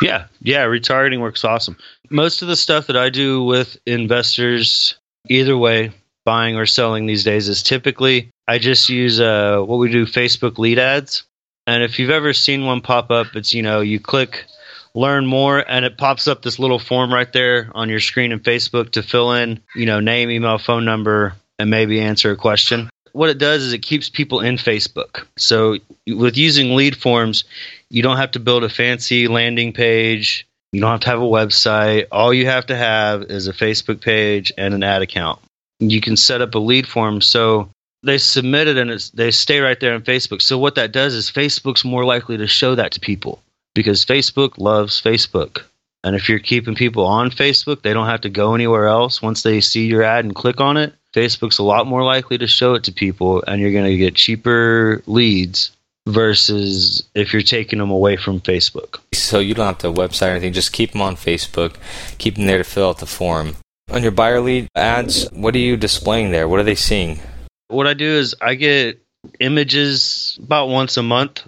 Yeah, 0.02 0.28
yeah, 0.42 0.66
retargeting 0.66 1.20
works 1.20 1.44
awesome. 1.44 1.78
Most 2.12 2.42
of 2.42 2.48
the 2.48 2.56
stuff 2.56 2.88
that 2.88 2.96
I 2.96 3.10
do 3.10 3.44
with 3.44 3.78
investors, 3.86 4.96
either 5.30 5.58
way, 5.58 5.92
buying 6.26 6.58
or 6.58 6.66
selling 6.66 7.06
these 7.06 7.24
days 7.24 7.48
is 7.50 7.64
typically 7.64 8.30
I 8.48 8.58
just 8.58 8.90
use 8.90 9.20
uh, 9.20 9.60
what 9.60 9.78
we 9.78 9.92
do 9.92 10.06
Facebook 10.06 10.58
lead 10.58 10.80
ads. 10.80 11.24
And 11.68 11.84
if 11.84 12.00
you've 12.00 12.10
ever 12.10 12.34
seen 12.34 12.66
one 12.66 12.82
pop 12.82 13.12
up, 13.12 13.36
it's 13.36 13.54
you 13.54 13.62
know 13.62 13.82
you 13.82 14.00
click 14.00 14.46
learn 14.96 15.26
more 15.26 15.60
and 15.60 15.86
it 15.86 16.00
pops 16.00 16.28
up 16.28 16.42
this 16.42 16.58
little 16.58 16.80
form 16.80 17.14
right 17.14 17.32
there 17.32 17.70
on 17.76 17.90
your 17.90 18.00
screen 18.00 18.32
in 18.32 18.40
Facebook 18.40 18.94
to 18.94 19.04
fill 19.04 19.34
in 19.34 19.62
you 19.76 19.86
know 19.86 20.00
name, 20.00 20.32
email, 20.32 20.58
phone 20.58 20.84
number, 20.84 21.34
and 21.60 21.70
maybe 21.70 22.02
answer 22.02 22.32
a 22.32 22.36
question. 22.36 22.90
What 23.12 23.30
it 23.30 23.38
does 23.38 23.64
is 23.64 23.74
it 23.74 23.80
keeps 23.80 24.10
people 24.10 24.40
in 24.40 24.56
Facebook. 24.56 25.26
So 25.38 25.78
with 26.08 26.38
using 26.38 26.76
lead 26.76 26.96
forms, 26.96 27.44
you 27.90 28.02
don't 28.02 28.18
have 28.18 28.32
to 28.32 28.40
build 28.40 28.64
a 28.64 28.70
fancy 28.70 29.28
landing 29.28 29.74
page. 29.74 30.48
You 30.72 30.82
don't 30.82 30.92
have 30.92 31.00
to 31.02 31.10
have 31.10 31.22
a 31.22 31.24
website. 31.24 32.06
All 32.12 32.32
you 32.34 32.46
have 32.46 32.68
to 32.68 32.76
have 32.76 33.24
is 33.24 33.48
a 33.48 33.54
Facebook 33.54 34.02
page 34.02 34.52
and 34.58 34.74
an 34.74 34.84
ad 34.84 35.02
account 35.02 35.40
you 35.80 36.02
can 36.02 36.18
set 36.18 36.42
up 36.42 36.56
a 36.56 36.60
lead 36.60 36.88
form 36.88 37.22
so 37.22 37.70
they 38.04 38.18
submit 38.18 38.68
it 38.68 38.78
and 38.78 38.92
they 39.14 39.32
stay 39.32 39.60
right 39.60 39.80
there 39.80 39.94
on 39.94 40.02
Facebook. 40.02 40.42
So 40.42 40.58
what 40.58 40.76
that 40.76 40.92
does 40.92 41.14
is 41.14 41.32
Facebook's 41.32 41.84
more 41.84 42.06
likely 42.06 42.38
to 42.38 42.48
show 42.48 42.76
that 42.76 42.92
to 42.94 43.00
people 43.00 43.42
because 43.76 44.06
Facebook 44.06 44.58
loves 44.58 45.02
Facebook. 45.02 45.64
And 46.04 46.16
if 46.16 46.30
you're 46.30 46.40
keeping 46.40 46.76
people 46.76 47.06
on 47.06 47.30
Facebook, 47.30 47.82
they 47.82 47.94
don't 47.94 48.08
have 48.08 48.22
to 48.22 48.30
go 48.30 48.56
anywhere 48.56 48.88
else. 48.88 49.22
Once 49.22 49.44
they 49.44 49.60
see 49.60 49.86
your 49.86 50.04
ad 50.04 50.24
and 50.24 50.34
click 50.34 50.62
on 50.62 50.78
it, 50.78 50.94
Facebook's 51.14 51.60
a 51.60 51.64
lot 51.64 51.88
more 51.88 52.04
likely 52.04 52.38
to 52.38 52.48
show 52.48 52.74
it 52.74 52.84
to 52.86 52.92
people 52.92 53.44
and 53.48 53.62
you're 53.62 53.72
going 53.72 53.86
to 53.86 53.98
get 53.98 54.16
cheaper 54.16 55.02
leads 55.08 55.72
versus 56.08 57.04
if 57.16 57.34
you're 57.34 57.42
taking 57.42 57.80
them 57.80 57.92
away 57.92 58.16
from 58.16 58.40
Facebook. 58.40 59.00
So 59.14 59.40
you 59.40 59.54
don't 59.54 59.66
have 59.66 59.78
to 59.80 59.88
website 59.88 60.28
or 60.28 60.32
anything, 60.32 60.54
just 60.54 60.72
keep 60.72 60.92
them 60.92 61.02
on 61.02 61.16
Facebook, 61.16 61.76
keep 62.18 62.36
them 62.36 62.46
there 62.46 62.60
to 62.60 62.64
fill 62.64 62.90
out 62.90 63.00
the 63.00 63.06
form. 63.06 63.56
On 63.92 64.04
your 64.04 64.12
buyer 64.12 64.40
lead 64.40 64.70
ads, 64.76 65.28
what 65.32 65.56
are 65.56 65.60
you 65.60 65.76
displaying 65.76 66.32
there? 66.32 66.48
What 66.48 66.60
are 66.60 66.64
they 66.64 66.76
seeing? 66.76 67.20
What 67.70 67.88
I 67.88 67.96
do 67.96 68.06
is 68.06 68.36
I 68.40 68.54
get 68.54 69.02
images 69.40 70.38
about 70.44 70.70
once 70.70 70.98
a 70.98 71.04
month, 71.04 71.44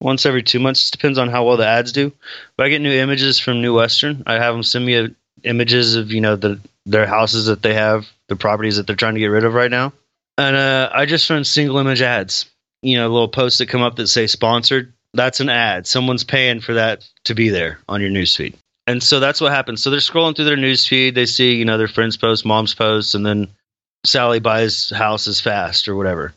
once 0.00 0.26
every 0.26 0.42
two 0.42 0.60
months. 0.60 0.88
It 0.88 0.92
depends 0.92 1.16
on 1.18 1.30
how 1.30 1.46
well 1.46 1.56
the 1.56 1.66
ads 1.66 1.92
do. 1.92 2.12
But 2.56 2.66
I 2.66 2.68
get 2.68 2.82
new 2.82 2.92
images 2.92 3.38
from 3.38 3.62
New 3.62 3.74
Western. 3.74 4.22
I 4.26 4.34
have 4.34 4.54
them 4.54 4.62
send 4.62 4.84
me 4.84 4.96
a, 4.96 5.08
images 5.44 5.94
of 5.94 6.10
you 6.12 6.20
know 6.20 6.36
the 6.36 6.60
their 6.84 7.06
houses 7.06 7.46
that 7.46 7.62
they 7.62 7.74
have, 7.74 8.06
the 8.28 8.36
properties 8.36 8.76
that 8.76 8.86
they're 8.86 8.96
trying 8.96 9.14
to 9.14 9.20
get 9.20 9.26
rid 9.26 9.44
of 9.44 9.54
right 9.54 9.70
now, 9.70 9.92
and 10.36 10.56
uh, 10.56 10.90
I 10.92 11.06
just 11.06 11.30
run 11.30 11.44
single 11.44 11.78
image 11.78 12.02
ads. 12.02 12.46
You 12.82 12.98
know, 12.98 13.08
little 13.08 13.28
posts 13.28 13.58
that 13.58 13.68
come 13.68 13.82
up 13.82 13.96
that 13.96 14.08
say 14.08 14.26
sponsored. 14.26 14.92
That's 15.14 15.40
an 15.40 15.48
ad. 15.48 15.86
Someone's 15.86 16.24
paying 16.24 16.60
for 16.60 16.74
that 16.74 17.08
to 17.24 17.34
be 17.34 17.48
there 17.48 17.78
on 17.88 18.02
your 18.02 18.10
newsfeed 18.10 18.54
And 18.88 19.02
so 19.02 19.20
that's 19.20 19.42
what 19.42 19.52
happens. 19.52 19.82
So 19.82 19.90
they're 19.90 20.00
scrolling 20.00 20.34
through 20.34 20.46
their 20.46 20.56
news 20.56 20.86
feed. 20.86 21.14
They 21.14 21.26
see, 21.26 21.56
you 21.56 21.66
know, 21.66 21.76
their 21.76 21.88
friends 21.88 22.16
post, 22.16 22.46
mom's 22.46 22.72
post, 22.72 23.14
and 23.14 23.24
then 23.24 23.48
Sally 24.06 24.40
buys 24.40 24.88
houses 24.88 25.42
fast 25.42 25.88
or 25.88 25.94
whatever, 25.94 26.32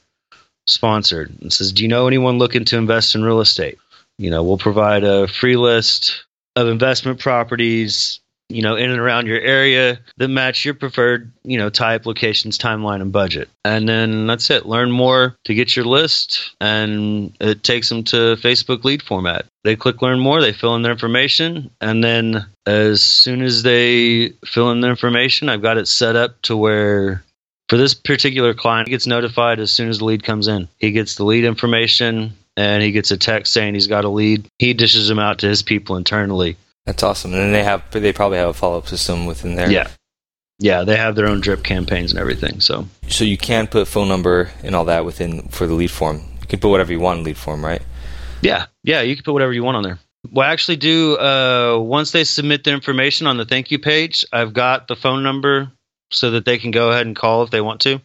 sponsored, 0.67 1.31
and 1.39 1.53
says, 1.53 1.71
"Do 1.71 1.81
you 1.81 1.87
know 1.87 2.07
anyone 2.07 2.39
looking 2.39 2.65
to 2.65 2.77
invest 2.77 3.15
in 3.15 3.23
real 3.23 3.39
estate? 3.39 3.77
You 4.17 4.29
know, 4.31 4.43
we'll 4.43 4.57
provide 4.57 5.05
a 5.05 5.29
free 5.29 5.55
list 5.55 6.25
of 6.57 6.67
investment 6.67 7.21
properties, 7.21 8.19
you 8.53 8.61
know, 8.61 8.75
in 8.75 8.89
and 8.89 8.99
around 8.99 9.27
your 9.27 9.39
area 9.39 9.99
that 10.17 10.27
match 10.27 10.65
your 10.65 10.73
preferred, 10.73 11.31
you 11.43 11.57
know, 11.57 11.69
type, 11.69 12.05
locations, 12.05 12.57
timeline, 12.57 13.01
and 13.01 13.11
budget. 13.11 13.49
And 13.65 13.87
then 13.87 14.27
that's 14.27 14.49
it. 14.49 14.65
Learn 14.65 14.91
more 14.91 15.35
to 15.45 15.53
get 15.53 15.75
your 15.75 15.85
list, 15.85 16.53
and 16.59 17.35
it 17.39 17.63
takes 17.63 17.89
them 17.89 18.03
to 18.05 18.35
Facebook 18.37 18.83
lead 18.83 19.01
format. 19.01 19.45
They 19.63 19.75
click 19.75 20.01
learn 20.01 20.19
more, 20.19 20.41
they 20.41 20.53
fill 20.53 20.75
in 20.75 20.81
their 20.81 20.91
information, 20.91 21.69
and 21.79 22.03
then 22.03 22.45
as 22.65 23.01
soon 23.01 23.41
as 23.41 23.63
they 23.63 24.29
fill 24.45 24.71
in 24.71 24.81
their 24.81 24.91
information, 24.91 25.49
I've 25.49 25.61
got 25.61 25.77
it 25.77 25.87
set 25.87 26.15
up 26.15 26.41
to 26.43 26.57
where 26.57 27.23
for 27.71 27.77
this 27.77 27.93
particular 27.93 28.53
client, 28.53 28.89
he 28.89 28.91
gets 28.91 29.07
notified 29.07 29.61
as 29.61 29.71
soon 29.71 29.87
as 29.87 29.99
the 29.99 30.05
lead 30.05 30.23
comes 30.23 30.49
in. 30.49 30.67
He 30.77 30.91
gets 30.91 31.15
the 31.15 31.23
lead 31.23 31.45
information 31.45 32.33
and 32.57 32.83
he 32.83 32.91
gets 32.91 33.11
a 33.11 33.17
text 33.17 33.53
saying 33.53 33.75
he's 33.75 33.87
got 33.87 34.03
a 34.03 34.09
lead. 34.09 34.45
He 34.59 34.73
dishes 34.73 35.07
them 35.07 35.19
out 35.19 35.39
to 35.39 35.47
his 35.47 35.63
people 35.63 35.95
internally. 35.95 36.57
That's 36.85 37.03
awesome. 37.03 37.33
And 37.33 37.41
then 37.41 37.51
they 37.51 37.63
have 37.63 37.83
they 37.91 38.13
probably 38.13 38.37
have 38.37 38.49
a 38.49 38.53
follow 38.53 38.77
up 38.77 38.87
system 38.87 39.25
within 39.25 39.55
there. 39.55 39.71
Yeah. 39.71 39.89
Yeah, 40.59 40.83
they 40.83 40.95
have 40.95 41.15
their 41.15 41.27
own 41.27 41.41
drip 41.41 41.63
campaigns 41.63 42.11
and 42.11 42.19
everything. 42.19 42.59
So 42.61 42.87
So 43.07 43.23
you 43.23 43.37
can 43.37 43.67
put 43.67 43.87
phone 43.87 44.07
number 44.07 44.51
and 44.63 44.75
all 44.75 44.85
that 44.85 45.05
within 45.05 45.47
for 45.49 45.65
the 45.65 45.73
lead 45.73 45.91
form. 45.91 46.17
You 46.41 46.47
can 46.47 46.59
put 46.59 46.69
whatever 46.69 46.91
you 46.91 46.99
want 46.99 47.19
in 47.19 47.25
lead 47.25 47.37
form, 47.37 47.63
right? 47.65 47.81
Yeah. 48.41 48.65
Yeah, 48.83 49.01
you 49.01 49.15
can 49.15 49.23
put 49.23 49.33
whatever 49.33 49.53
you 49.53 49.63
want 49.63 49.77
on 49.77 49.83
there. 49.83 49.99
Well, 50.31 50.47
I 50.47 50.51
actually 50.51 50.77
do 50.77 51.17
uh 51.17 51.79
once 51.79 52.11
they 52.11 52.23
submit 52.23 52.63
their 52.63 52.75
information 52.75 53.25
on 53.27 53.37
the 53.37 53.45
thank 53.45 53.71
you 53.71 53.79
page, 53.79 54.25
I've 54.31 54.53
got 54.53 54.87
the 54.87 54.95
phone 54.95 55.23
number 55.23 55.71
so 56.11 56.31
that 56.31 56.45
they 56.45 56.57
can 56.57 56.71
go 56.71 56.91
ahead 56.91 57.07
and 57.07 57.15
call 57.15 57.43
if 57.43 57.49
they 57.49 57.61
want 57.61 57.81
to. 57.81 58.01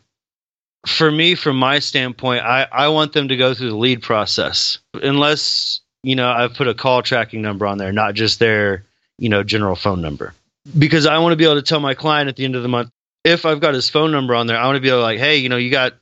For 0.86 1.10
me, 1.10 1.34
from 1.34 1.56
my 1.56 1.80
standpoint, 1.80 2.44
I, 2.44 2.68
I 2.70 2.88
want 2.88 3.12
them 3.12 3.28
to 3.28 3.36
go 3.36 3.52
through 3.54 3.70
the 3.70 3.76
lead 3.76 4.02
process. 4.02 4.78
Unless, 4.94 5.80
you 6.06 6.14
know, 6.14 6.30
I've 6.30 6.54
put 6.54 6.68
a 6.68 6.74
call 6.74 7.02
tracking 7.02 7.42
number 7.42 7.66
on 7.66 7.78
there, 7.78 7.90
not 7.90 8.14
just 8.14 8.38
their, 8.38 8.84
you 9.18 9.28
know, 9.28 9.42
general 9.42 9.74
phone 9.74 10.00
number. 10.00 10.34
Because 10.78 11.04
I 11.04 11.18
want 11.18 11.32
to 11.32 11.36
be 11.36 11.44
able 11.44 11.56
to 11.56 11.62
tell 11.62 11.80
my 11.80 11.94
client 11.94 12.28
at 12.28 12.36
the 12.36 12.44
end 12.44 12.54
of 12.54 12.62
the 12.62 12.68
month, 12.68 12.90
if 13.24 13.44
I've 13.44 13.58
got 13.58 13.74
his 13.74 13.90
phone 13.90 14.12
number 14.12 14.32
on 14.36 14.46
there, 14.46 14.56
I 14.56 14.66
want 14.66 14.76
to 14.76 14.80
be 14.80 14.88
able 14.88 15.00
to 15.00 15.02
like, 15.02 15.18
hey, 15.18 15.38
you 15.38 15.48
know, 15.48 15.56
you 15.56 15.68
got 15.68 15.94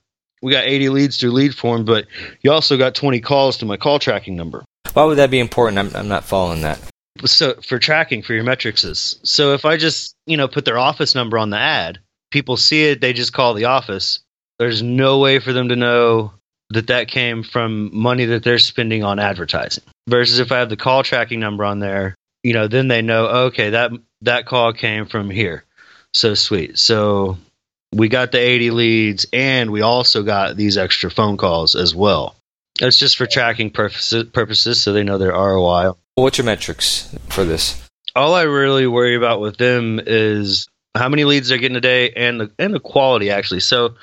we 0.43 0.53
got 0.53 0.67
80 0.67 0.91
leads 0.91 1.19
through 1.19 1.31
lead 1.31 1.55
form, 1.55 1.87
but 1.87 2.07
you 2.43 2.53
also 2.53 2.77
got 2.77 2.95
20 2.95 3.21
calls 3.21 3.57
to 3.59 3.65
my 3.65 3.79
call 3.79 3.99
tracking 3.99 4.37
number. 4.37 4.63
Why 4.93 5.05
would 5.05 5.17
that 5.17 5.31
be 5.31 5.41
important? 5.41 5.79
I'm, 5.79 5.97
I'm 5.97 6.09
not 6.09 6.25
following 6.25 6.61
that. 6.61 6.79
So 7.25 7.55
for 7.63 7.79
tracking 7.79 8.23
for 8.23 8.35
your 8.35 8.45
metrics 8.45 8.85
is 8.85 9.19
so 9.23 9.55
if 9.55 9.65
I 9.65 9.79
just 9.79 10.17
you 10.27 10.37
know 10.37 10.49
put 10.49 10.67
their 10.67 10.79
office 10.79 11.15
number 11.15 11.39
on 11.39 11.49
the 11.49 11.57
ad, 11.57 12.01
people 12.31 12.59
see 12.59 12.85
it, 12.85 13.01
they 13.01 13.15
just 13.15 13.33
call 13.33 13.55
the 13.55 13.67
office. 13.67 14.21
There's 14.59 14.83
no 14.83 15.19
way 15.19 15.39
for 15.39 15.55
them 15.55 15.71
to 15.71 15.77
know 15.77 16.35
that 16.71 16.89
that 16.89 17.09
came 17.09 17.43
from 17.43 17.97
money 17.97 18.27
that 18.27 18.43
they're 18.43 18.59
spending 18.59 19.03
on 19.03 19.19
advertising. 19.19 19.85
Versus 20.07 20.39
if 20.39 20.53
I 20.53 20.59
have 20.59 20.69
the 20.69 20.77
call 20.77 21.03
tracking 21.03 21.41
number 21.41 21.65
on 21.65 21.79
there, 21.79 22.15
you 22.43 22.53
know, 22.53 22.69
then 22.69 22.89
they 22.89 23.03
know 23.03 23.27
okay 23.47 23.71
that 23.71 23.91
that 24.23 24.47
call 24.47 24.73
came 24.73 25.07
from 25.07 25.31
here. 25.31 25.65
So 26.13 26.35
sweet. 26.35 26.79
So 26.79 27.39
we 27.93 28.09
got 28.09 28.33
the 28.33 28.39
80 28.39 28.71
leads 28.71 29.27
and 29.33 29.71
we 29.71 29.81
also 29.81 30.23
got 30.23 30.57
these 30.57 30.77
extra 30.77 31.11
phone 31.11 31.37
calls 31.37 31.75
as 31.75 31.95
well. 31.95 32.37
It's 32.81 32.99
just 32.99 33.17
for 33.17 33.27
tracking 33.27 33.71
purposes, 33.71 34.25
purposes 34.25 34.83
so 34.83 34.93
they 34.93 35.05
know 35.05 35.19
their 35.19 35.33
ROI. 35.33 35.93
What's 36.17 36.39
your 36.39 36.45
metrics 36.45 37.15
for 37.29 37.45
this? 37.45 37.81
All 38.17 38.35
I 38.35 38.43
really 38.43 38.87
worry 38.87 39.17
about 39.17 39.41
with 39.41 39.57
them 39.57 40.01
is 40.05 40.69
how 40.95 41.09
many 41.09 41.25
leads 41.25 41.49
they're 41.49 41.59
getting 41.59 41.77
a 41.77 41.81
day 41.81 42.11
and 42.11 42.41
the, 42.41 42.51
and 42.59 42.75
the 42.75 42.81
quality 42.81 43.31
actually. 43.31 43.61
So 43.61 43.95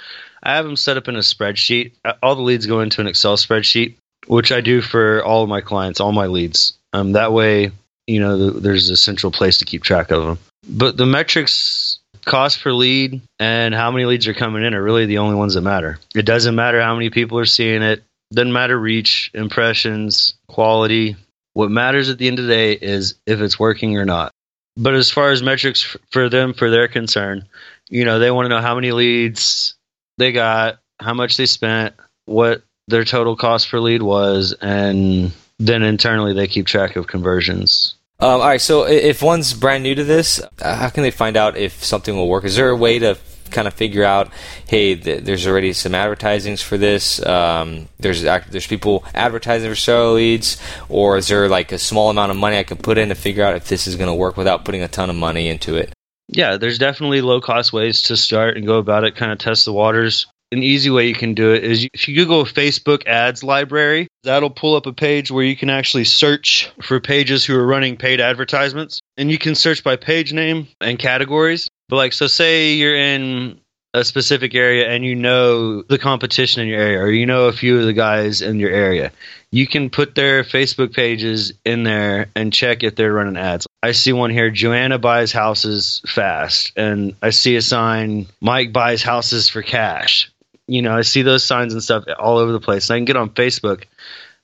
I 0.43 0.55
have 0.55 0.65
them 0.65 0.75
set 0.75 0.97
up 0.97 1.07
in 1.07 1.15
a 1.15 1.19
spreadsheet. 1.19 1.93
All 2.23 2.35
the 2.35 2.41
leads 2.41 2.65
go 2.65 2.79
into 2.79 3.01
an 3.01 3.07
Excel 3.07 3.37
spreadsheet, 3.37 3.95
which 4.27 4.51
I 4.51 4.61
do 4.61 4.81
for 4.81 5.23
all 5.23 5.43
of 5.43 5.49
my 5.49 5.61
clients, 5.61 5.99
all 5.99 6.11
my 6.11 6.27
leads. 6.27 6.73
Um, 6.93 7.13
that 7.13 7.33
way, 7.33 7.71
you 8.07 8.19
know, 8.19 8.37
the, 8.37 8.59
there's 8.59 8.89
a 8.89 8.97
central 8.97 9.31
place 9.31 9.57
to 9.59 9.65
keep 9.65 9.83
track 9.83 10.11
of 10.11 10.25
them. 10.25 10.39
But 10.67 10.97
the 10.97 11.05
metrics 11.05 11.99
cost 12.25 12.61
per 12.61 12.71
lead 12.71 13.21
and 13.39 13.73
how 13.73 13.91
many 13.91 14.05
leads 14.05 14.27
are 14.27 14.33
coming 14.33 14.63
in 14.63 14.73
are 14.73 14.83
really 14.83 15.05
the 15.05 15.17
only 15.17 15.35
ones 15.35 15.55
that 15.55 15.61
matter. 15.61 15.99
It 16.15 16.25
doesn't 16.25 16.55
matter 16.55 16.81
how 16.81 16.93
many 16.93 17.09
people 17.09 17.39
are 17.39 17.45
seeing 17.45 17.81
it. 17.81 18.03
Doesn't 18.33 18.53
matter 18.53 18.79
reach, 18.79 19.31
impressions, 19.33 20.35
quality. 20.47 21.17
What 21.53 21.69
matters 21.69 22.09
at 22.09 22.17
the 22.17 22.27
end 22.27 22.39
of 22.39 22.45
the 22.45 22.51
day 22.51 22.73
is 22.73 23.15
if 23.25 23.41
it's 23.41 23.59
working 23.59 23.97
or 23.97 24.05
not. 24.05 24.31
But 24.77 24.93
as 24.93 25.11
far 25.11 25.31
as 25.31 25.43
metrics 25.43 25.97
for 26.11 26.29
them, 26.29 26.53
for 26.53 26.69
their 26.69 26.87
concern, 26.87 27.45
you 27.89 28.05
know, 28.05 28.19
they 28.19 28.31
want 28.31 28.45
to 28.45 28.49
know 28.49 28.61
how 28.61 28.75
many 28.75 28.93
leads 28.93 29.75
they 30.17 30.31
got, 30.31 30.79
how 30.99 31.13
much 31.13 31.35
they 31.35 31.45
spent, 31.45 31.95
what 32.25 32.63
their 32.91 33.03
total 33.03 33.35
cost 33.35 33.69
per 33.69 33.79
lead 33.79 34.03
was, 34.03 34.53
and 34.61 35.31
then 35.57 35.81
internally 35.83 36.33
they 36.33 36.47
keep 36.47 36.67
track 36.67 36.95
of 36.95 37.07
conversions. 37.07 37.95
Um, 38.19 38.39
all 38.39 38.47
right. 38.47 38.61
So 38.61 38.83
if 38.83 39.23
one's 39.23 39.53
brand 39.53 39.81
new 39.81 39.95
to 39.95 40.03
this, 40.03 40.39
uh, 40.61 40.75
how 40.75 40.89
can 40.89 41.01
they 41.01 41.09
find 41.11 41.35
out 41.35 41.57
if 41.57 41.83
something 41.83 42.15
will 42.15 42.29
work? 42.29 42.43
Is 42.43 42.55
there 42.55 42.69
a 42.69 42.75
way 42.75 42.99
to 42.99 43.17
kind 43.51 43.67
of 43.67 43.73
figure 43.73 44.03
out, 44.03 44.29
hey, 44.67 44.95
th- 44.95 45.23
there's 45.23 45.45
already 45.45 45.73
some 45.73 45.93
advertisings 45.93 46.61
for 46.61 46.77
this. 46.77 47.23
Um, 47.25 47.87
there's 47.99 48.21
there's 48.21 48.67
people 48.67 49.03
advertising 49.13 49.69
for 49.69 49.75
several 49.75 50.13
leads, 50.13 50.57
or 50.89 51.17
is 51.17 51.27
there 51.27 51.47
like 51.49 51.71
a 51.71 51.77
small 51.77 52.09
amount 52.09 52.31
of 52.31 52.37
money 52.37 52.57
I 52.57 52.63
can 52.63 52.77
put 52.77 52.97
in 52.97 53.09
to 53.09 53.15
figure 53.15 53.43
out 53.43 53.55
if 53.55 53.67
this 53.67 53.87
is 53.87 53.95
going 53.95 54.07
to 54.07 54.13
work 54.13 54.37
without 54.37 54.65
putting 54.65 54.81
a 54.81 54.87
ton 54.87 55.09
of 55.09 55.15
money 55.15 55.47
into 55.49 55.75
it? 55.75 55.93
Yeah, 56.27 56.57
there's 56.57 56.77
definitely 56.77 57.21
low 57.21 57.41
cost 57.41 57.73
ways 57.73 58.03
to 58.03 58.15
start 58.15 58.55
and 58.55 58.65
go 58.65 58.77
about 58.77 59.03
it. 59.03 59.15
Kind 59.15 59.31
of 59.31 59.39
test 59.39 59.65
the 59.65 59.73
waters 59.73 60.27
an 60.51 60.63
easy 60.63 60.89
way 60.89 61.07
you 61.07 61.15
can 61.15 61.33
do 61.33 61.53
it 61.53 61.63
is 61.63 61.87
if 61.93 62.07
you 62.07 62.15
Google 62.15 62.43
Facebook 62.43 63.07
ads 63.07 63.43
library, 63.43 64.07
that'll 64.23 64.49
pull 64.49 64.75
up 64.75 64.85
a 64.85 64.93
page 64.93 65.31
where 65.31 65.45
you 65.45 65.55
can 65.55 65.69
actually 65.69 66.03
search 66.03 66.69
for 66.81 66.99
pages 66.99 67.45
who 67.45 67.57
are 67.57 67.65
running 67.65 67.95
paid 67.95 68.19
advertisements. 68.19 68.99
And 69.17 69.31
you 69.31 69.37
can 69.37 69.55
search 69.55 69.83
by 69.83 69.95
page 69.95 70.33
name 70.33 70.67
and 70.81 70.99
categories. 70.99 71.69
But, 71.87 71.97
like, 71.97 72.13
so 72.13 72.27
say 72.27 72.73
you're 72.73 72.95
in 72.95 73.59
a 73.93 74.03
specific 74.03 74.55
area 74.55 74.89
and 74.89 75.03
you 75.03 75.15
know 75.15 75.81
the 75.81 75.97
competition 75.97 76.61
in 76.61 76.69
your 76.69 76.79
area, 76.79 76.99
or 76.99 77.11
you 77.11 77.25
know 77.25 77.45
a 77.45 77.53
few 77.53 77.79
of 77.79 77.85
the 77.85 77.93
guys 77.93 78.41
in 78.41 78.59
your 78.59 78.71
area. 78.71 79.11
You 79.51 79.67
can 79.67 79.89
put 79.89 80.15
their 80.15 80.43
Facebook 80.43 80.93
pages 80.93 81.51
in 81.65 81.83
there 81.83 82.29
and 82.35 82.53
check 82.53 82.83
if 82.83 82.95
they're 82.95 83.11
running 83.11 83.35
ads. 83.35 83.67
I 83.83 83.91
see 83.91 84.13
one 84.13 84.29
here 84.29 84.49
Joanna 84.49 84.97
buys 84.97 85.33
houses 85.33 86.01
fast, 86.07 86.71
and 86.77 87.15
I 87.21 87.31
see 87.31 87.57
a 87.57 87.61
sign 87.61 88.27
Mike 88.39 88.71
buys 88.71 89.03
houses 89.03 89.49
for 89.49 89.61
cash 89.61 90.31
you 90.67 90.81
know, 90.81 90.95
I 90.95 91.01
see 91.01 91.21
those 91.21 91.43
signs 91.43 91.73
and 91.73 91.83
stuff 91.83 92.05
all 92.17 92.37
over 92.37 92.51
the 92.51 92.59
place. 92.59 92.89
And 92.89 92.95
I 92.95 92.97
can 92.99 93.05
get 93.05 93.17
on 93.17 93.29
Facebook 93.31 93.83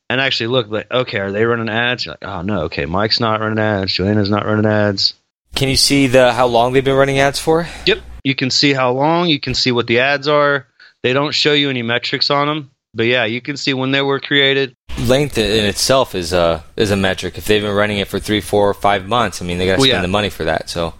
and 0.09 0.21
actually 0.21 0.47
look 0.47 0.69
like, 0.69 0.91
okay, 0.91 1.19
are 1.19 1.31
they 1.31 1.45
running 1.45 1.69
ads? 1.69 2.05
You're 2.05 2.13
like, 2.13 2.29
oh 2.29 2.41
no, 2.41 2.61
okay, 2.63 2.85
Mike's 2.85 3.19
not 3.19 3.39
running 3.39 3.59
ads, 3.59 3.93
Joanna's 3.93 4.29
not 4.29 4.45
running 4.45 4.65
ads. 4.65 5.13
Can 5.55 5.69
you 5.69 5.77
see 5.77 6.07
the 6.07 6.33
how 6.33 6.47
long 6.47 6.73
they've 6.73 6.83
been 6.83 6.95
running 6.95 7.19
ads 7.19 7.39
for? 7.39 7.67
Yep, 7.85 7.99
you 8.23 8.35
can 8.35 8.51
see 8.51 8.73
how 8.73 8.91
long. 8.91 9.29
You 9.29 9.39
can 9.39 9.55
see 9.55 9.71
what 9.71 9.87
the 9.87 9.99
ads 9.99 10.27
are. 10.27 10.67
They 11.03 11.13
don't 11.13 11.33
show 11.33 11.53
you 11.53 11.69
any 11.69 11.81
metrics 11.81 12.29
on 12.29 12.47
them, 12.47 12.71
but 12.93 13.03
yeah, 13.03 13.25
you 13.25 13.41
can 13.41 13.57
see 13.57 13.73
when 13.73 13.91
they 13.91 14.01
were 14.01 14.19
created. 14.19 14.73
Length 14.99 15.37
in 15.37 15.65
itself 15.65 16.15
is 16.15 16.33
a 16.33 16.63
is 16.75 16.91
a 16.91 16.97
metric. 16.97 17.37
If 17.37 17.45
they've 17.45 17.61
been 17.61 17.75
running 17.75 17.99
it 17.99 18.07
for 18.07 18.19
three, 18.19 18.41
four, 18.41 18.69
or 18.69 18.73
five 18.73 19.07
months, 19.07 19.41
I 19.41 19.45
mean, 19.45 19.57
they 19.57 19.65
got 19.65 19.75
to 19.75 19.79
well, 19.79 19.87
spend 19.87 19.97
yeah. 19.97 20.01
the 20.01 20.07
money 20.07 20.29
for 20.29 20.43
that. 20.45 20.69
So, 20.69 20.93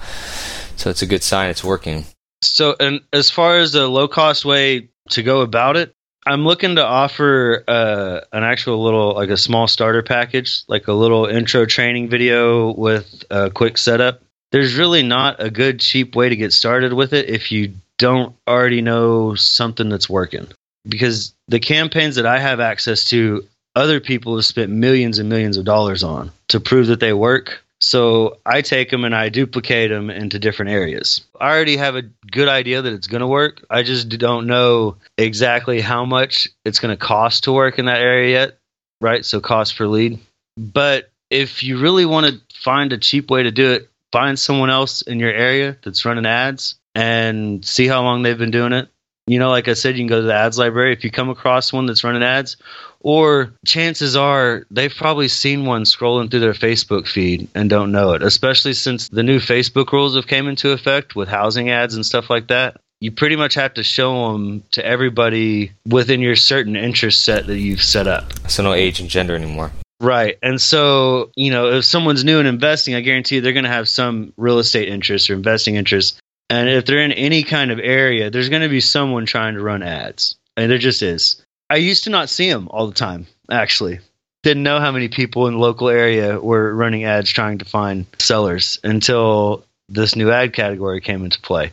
so 0.75 0.89
it's 0.89 1.01
a 1.01 1.07
good 1.07 1.23
sign 1.23 1.49
it's 1.49 1.63
working. 1.63 2.05
So, 2.41 2.75
and 2.79 3.01
as 3.11 3.29
far 3.29 3.57
as 3.57 3.71
the 3.71 3.87
low 3.87 4.07
cost 4.07 4.45
way 4.45 4.89
to 5.09 5.23
go 5.23 5.41
about 5.41 5.77
it, 5.77 5.93
I'm 6.25 6.43
looking 6.43 6.75
to 6.75 6.85
offer 6.85 7.63
uh, 7.67 8.21
an 8.33 8.43
actual 8.43 8.83
little, 8.83 9.13
like 9.13 9.29
a 9.29 9.37
small 9.37 9.67
starter 9.67 10.03
package, 10.03 10.63
like 10.67 10.87
a 10.87 10.93
little 10.93 11.25
intro 11.25 11.65
training 11.65 12.09
video 12.09 12.73
with 12.73 13.23
a 13.29 13.49
quick 13.49 13.77
setup. 13.77 14.21
There's 14.51 14.75
really 14.75 15.03
not 15.03 15.41
a 15.41 15.49
good, 15.49 15.79
cheap 15.79 16.15
way 16.15 16.29
to 16.29 16.35
get 16.35 16.51
started 16.53 16.93
with 16.93 17.13
it 17.13 17.29
if 17.29 17.51
you 17.51 17.73
don't 17.97 18.35
already 18.47 18.81
know 18.81 19.35
something 19.35 19.89
that's 19.89 20.09
working. 20.09 20.47
Because 20.87 21.33
the 21.47 21.59
campaigns 21.59 22.15
that 22.15 22.25
I 22.25 22.39
have 22.39 22.59
access 22.59 23.05
to, 23.05 23.45
other 23.75 23.99
people 23.99 24.35
have 24.35 24.45
spent 24.45 24.71
millions 24.71 25.19
and 25.19 25.29
millions 25.29 25.57
of 25.57 25.65
dollars 25.65 26.03
on 26.03 26.31
to 26.49 26.59
prove 26.59 26.87
that 26.87 26.99
they 26.99 27.13
work 27.13 27.63
so 27.79 28.39
I 28.45 28.61
take 28.61 28.89
them 28.89 29.03
and 29.03 29.15
I 29.15 29.29
duplicate 29.29 29.89
them 29.89 30.09
into 30.09 30.39
different 30.39 30.71
areas. 30.71 31.25
I 31.39 31.49
already 31.49 31.77
have 31.77 31.95
a 31.95 32.01
good 32.01 32.47
idea 32.47 32.81
that 32.81 32.93
it's 32.93 33.07
going 33.07 33.21
to 33.21 33.27
work. 33.27 33.63
I 33.69 33.83
just 33.83 34.09
don't 34.09 34.47
know 34.47 34.97
exactly 35.17 35.79
how 35.81 36.05
much 36.05 36.49
it's 36.65 36.79
going 36.79 36.95
to 36.95 37.03
cost 37.03 37.43
to 37.43 37.51
work 37.51 37.77
in 37.77 37.85
that 37.85 38.01
area 38.01 38.31
yet, 38.31 38.57
right? 38.99 39.23
So 39.23 39.39
cost 39.39 39.77
per 39.77 39.87
lead. 39.87 40.19
But 40.57 41.11
if 41.29 41.61
you 41.61 41.79
really 41.79 42.05
want 42.05 42.25
to 42.27 42.41
find 42.55 42.91
a 42.93 42.97
cheap 42.97 43.29
way 43.29 43.43
to 43.43 43.51
do 43.51 43.73
it, 43.73 43.89
find 44.11 44.39
someone 44.39 44.69
else 44.69 45.01
in 45.01 45.19
your 45.19 45.31
area 45.31 45.77
that's 45.83 46.05
running 46.05 46.25
ads 46.25 46.75
and 46.95 47.63
see 47.63 47.87
how 47.87 48.01
long 48.01 48.23
they've 48.23 48.37
been 48.37 48.51
doing 48.51 48.73
it 48.73 48.89
You 49.27 49.39
know, 49.39 49.49
like 49.49 49.67
I 49.67 49.73
said, 49.73 49.95
you 49.95 50.01
can 50.01 50.07
go 50.07 50.21
to 50.21 50.27
the 50.27 50.33
ads 50.33 50.57
library. 50.57 50.93
If 50.93 51.03
you 51.03 51.11
come 51.11 51.29
across 51.29 51.73
one 51.73 51.85
that's 51.85 52.03
running 52.03 52.23
ads, 52.23 52.55
or 53.01 53.53
chances 53.65 54.15
are 54.15 54.65
they've 54.71 54.93
probably 54.93 55.27
seen 55.27 55.65
one 55.65 55.83
scrolling 55.83 56.31
through 56.31 56.39
their 56.39 56.53
Facebook 56.53 57.07
feed 57.07 57.47
and 57.53 57.69
don't 57.69 57.91
know 57.91 58.13
it, 58.13 58.23
especially 58.23 58.73
since 58.73 59.09
the 59.09 59.23
new 59.23 59.39
Facebook 59.39 59.91
rules 59.91 60.15
have 60.15 60.27
came 60.27 60.47
into 60.47 60.71
effect 60.71 61.15
with 61.15 61.27
housing 61.27 61.69
ads 61.69 61.93
and 61.93 62.05
stuff 62.05 62.29
like 62.29 62.47
that. 62.47 62.77
You 62.99 63.11
pretty 63.11 63.35
much 63.35 63.53
have 63.53 63.75
to 63.75 63.83
show 63.83 64.31
them 64.31 64.63
to 64.71 64.83
everybody 64.83 65.71
within 65.85 66.19
your 66.19 66.35
certain 66.35 66.75
interest 66.75 67.23
set 67.23 67.45
that 67.47 67.59
you've 67.59 67.83
set 67.83 68.07
up. 68.07 68.33
So 68.49 68.63
no 68.63 68.73
age 68.73 68.99
and 68.99 69.09
gender 69.09 69.35
anymore. 69.35 69.71
Right. 69.99 70.37
And 70.41 70.61
so, 70.61 71.31
you 71.35 71.51
know, 71.51 71.71
if 71.73 71.85
someone's 71.85 72.23
new 72.23 72.39
in 72.39 72.45
investing, 72.45 72.95
I 72.95 73.01
guarantee 73.01 73.39
they're 73.39 73.53
going 73.53 73.65
to 73.65 73.69
have 73.69 73.89
some 73.89 74.33
real 74.37 74.59
estate 74.59 74.89
interest 74.89 75.29
or 75.29 75.33
investing 75.33 75.75
interest. 75.75 76.19
And 76.49 76.69
if 76.69 76.85
they're 76.85 77.01
in 77.01 77.11
any 77.11 77.43
kind 77.43 77.71
of 77.71 77.79
area, 77.79 78.29
there's 78.29 78.49
going 78.49 78.61
to 78.61 78.69
be 78.69 78.79
someone 78.79 79.25
trying 79.25 79.55
to 79.55 79.61
run 79.61 79.83
ads. 79.83 80.35
And 80.55 80.71
there 80.71 80.77
just 80.77 81.01
is. 81.01 81.43
I 81.69 81.75
used 81.77 82.05
to 82.05 82.09
not 82.09 82.29
see 82.29 82.49
them 82.49 82.67
all 82.71 82.87
the 82.87 82.93
time, 82.93 83.27
actually. 83.51 83.99
Didn't 84.43 84.63
know 84.63 84.79
how 84.79 84.91
many 84.91 85.09
people 85.09 85.47
in 85.47 85.55
the 85.55 85.59
local 85.59 85.89
area 85.89 86.39
were 86.39 86.73
running 86.73 87.03
ads 87.03 87.29
trying 87.29 87.57
to 87.57 87.65
find 87.65 88.05
sellers 88.17 88.79
until 88.83 89.65
this 89.89 90.15
new 90.15 90.31
ad 90.31 90.53
category 90.53 91.01
came 91.01 91.25
into 91.25 91.41
play. 91.41 91.71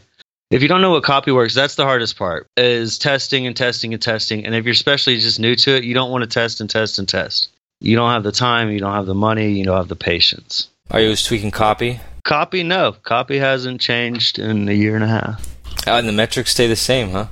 If 0.51 0.63
you 0.63 0.69
don't 0.69 0.81
know 0.81 0.91
what 0.91 1.05
copy 1.05 1.31
works, 1.31 1.55
that's 1.55 1.75
the 1.75 1.85
hardest 1.85 2.17
part 2.17 2.47
is 2.57 2.99
testing 2.99 3.47
and 3.47 3.57
testing 3.57 3.93
and 3.93 4.03
testing. 4.03 4.45
And 4.45 4.55
if 4.55 4.65
you're 4.65 4.73
especially 4.73 5.19
just 5.19 5.41
new 5.41 5.57
to 5.57 5.77
it, 5.77 5.85
you 5.85 5.95
don't 5.95 6.11
want 6.11 6.23
to 6.23 6.29
test 6.29 6.61
and 6.61 6.69
test 6.69 6.99
and 6.99 7.09
test. 7.09 7.49
You 7.81 7.97
don't 7.97 8.11
have 8.11 8.23
the 8.23 8.33
time, 8.33 8.71
you 8.71 8.79
don't 8.79 8.93
have 8.93 9.07
the 9.07 9.15
money, 9.15 9.53
you 9.53 9.65
don't 9.65 9.77
have 9.77 9.89
the 9.89 9.97
patience. 9.97 10.69
Are 10.91 11.01
you 11.01 11.17
tweaking 11.17 11.51
copy? 11.51 12.01
Copy, 12.25 12.63
no. 12.63 12.93
Copy 13.03 13.39
hasn't 13.39 13.81
changed 13.81 14.39
in 14.39 14.69
a 14.69 14.73
year 14.73 14.95
and 14.95 15.05
a 15.05 15.09
half. 15.09 15.57
Oh, 15.87 15.99
and 15.99 16.09
the 16.09 16.13
metrics 16.13 16.51
stay 16.51 16.67
the 16.67 16.77
same, 16.77 17.11
huh? 17.11 17.27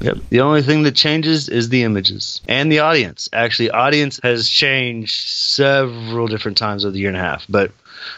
Yep. 0.00 0.18
The 0.30 0.40
only 0.40 0.62
thing 0.62 0.84
that 0.84 0.94
changes 0.94 1.48
is 1.48 1.68
the 1.68 1.82
images 1.82 2.40
and 2.48 2.70
the 2.70 2.78
audience. 2.78 3.28
Actually, 3.32 3.70
audience 3.70 4.20
has 4.22 4.48
changed 4.48 5.28
several 5.28 6.28
different 6.28 6.56
times 6.56 6.84
over 6.84 6.92
the 6.92 7.00
year 7.00 7.08
and 7.08 7.16
a 7.16 7.20
half, 7.20 7.44
but 7.48 7.72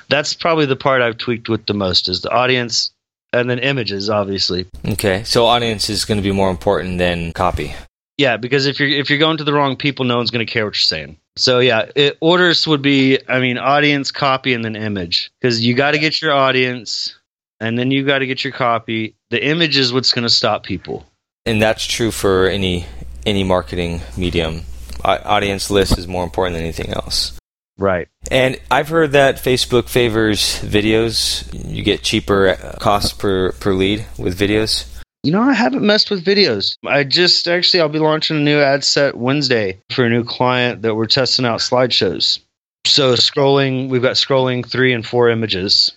that's 0.08 0.34
probably 0.34 0.66
the 0.66 0.76
part 0.76 1.02
I've 1.02 1.18
tweaked 1.18 1.48
with 1.48 1.66
the 1.66 1.74
most 1.74 2.08
is 2.08 2.20
the 2.20 2.30
audience 2.30 2.90
and 3.32 3.48
then 3.48 3.58
images, 3.58 4.10
obviously. 4.10 4.66
Okay, 4.86 5.24
so 5.24 5.46
audience 5.46 5.88
is 5.88 6.04
going 6.04 6.18
to 6.18 6.22
be 6.22 6.32
more 6.32 6.50
important 6.50 6.98
than 6.98 7.32
copy. 7.32 7.74
Yeah, 8.20 8.36
because 8.36 8.66
if 8.66 8.78
you're 8.78 8.90
if 8.90 9.08
you're 9.08 9.18
going 9.18 9.38
to 9.38 9.44
the 9.44 9.54
wrong 9.54 9.76
people, 9.76 10.04
no 10.04 10.18
one's 10.18 10.30
going 10.30 10.44
to 10.44 10.52
care 10.52 10.66
what 10.66 10.74
you're 10.74 10.82
saying. 10.82 11.16
So 11.36 11.58
yeah, 11.58 11.90
it, 11.96 12.18
orders 12.20 12.66
would 12.66 12.82
be 12.82 13.18
I 13.26 13.40
mean 13.40 13.56
audience, 13.56 14.10
copy, 14.12 14.52
and 14.52 14.62
then 14.62 14.76
image 14.76 15.32
because 15.40 15.64
you 15.64 15.72
got 15.72 15.92
to 15.92 15.98
get 15.98 16.20
your 16.20 16.34
audience, 16.34 17.18
and 17.60 17.78
then 17.78 17.90
you 17.90 18.04
got 18.04 18.18
to 18.18 18.26
get 18.26 18.44
your 18.44 18.52
copy. 18.52 19.16
The 19.30 19.42
image 19.42 19.78
is 19.78 19.90
what's 19.90 20.12
going 20.12 20.24
to 20.24 20.28
stop 20.28 20.64
people. 20.64 21.06
And 21.46 21.62
that's 21.62 21.86
true 21.86 22.10
for 22.10 22.46
any 22.46 22.84
any 23.24 23.42
marketing 23.42 24.02
medium. 24.18 24.64
audience 25.02 25.70
list 25.70 25.96
is 25.96 26.06
more 26.06 26.22
important 26.22 26.56
than 26.56 26.64
anything 26.64 26.90
else. 26.90 27.38
Right. 27.78 28.08
And 28.30 28.60
I've 28.70 28.90
heard 28.90 29.12
that 29.12 29.36
Facebook 29.36 29.88
favors 29.88 30.60
videos. 30.60 31.48
You 31.54 31.82
get 31.82 32.02
cheaper 32.02 32.54
costs 32.80 33.14
per 33.14 33.52
per 33.52 33.72
lead 33.72 34.04
with 34.18 34.38
videos. 34.38 34.89
You 35.22 35.32
know, 35.32 35.42
I 35.42 35.52
haven't 35.52 35.84
messed 35.84 36.10
with 36.10 36.24
videos. 36.24 36.76
I 36.86 37.04
just 37.04 37.46
actually 37.46 37.80
I'll 37.80 37.90
be 37.90 37.98
launching 37.98 38.38
a 38.38 38.40
new 38.40 38.58
ad 38.58 38.84
set 38.84 39.16
Wednesday 39.16 39.78
for 39.90 40.04
a 40.04 40.10
new 40.10 40.24
client 40.24 40.82
that 40.82 40.94
we're 40.94 41.06
testing 41.06 41.44
out 41.44 41.60
slideshows. 41.60 42.40
So 42.86 43.12
scrolling, 43.14 43.90
we've 43.90 44.00
got 44.00 44.16
scrolling 44.16 44.64
three 44.64 44.94
and 44.94 45.06
four 45.06 45.28
images 45.28 45.92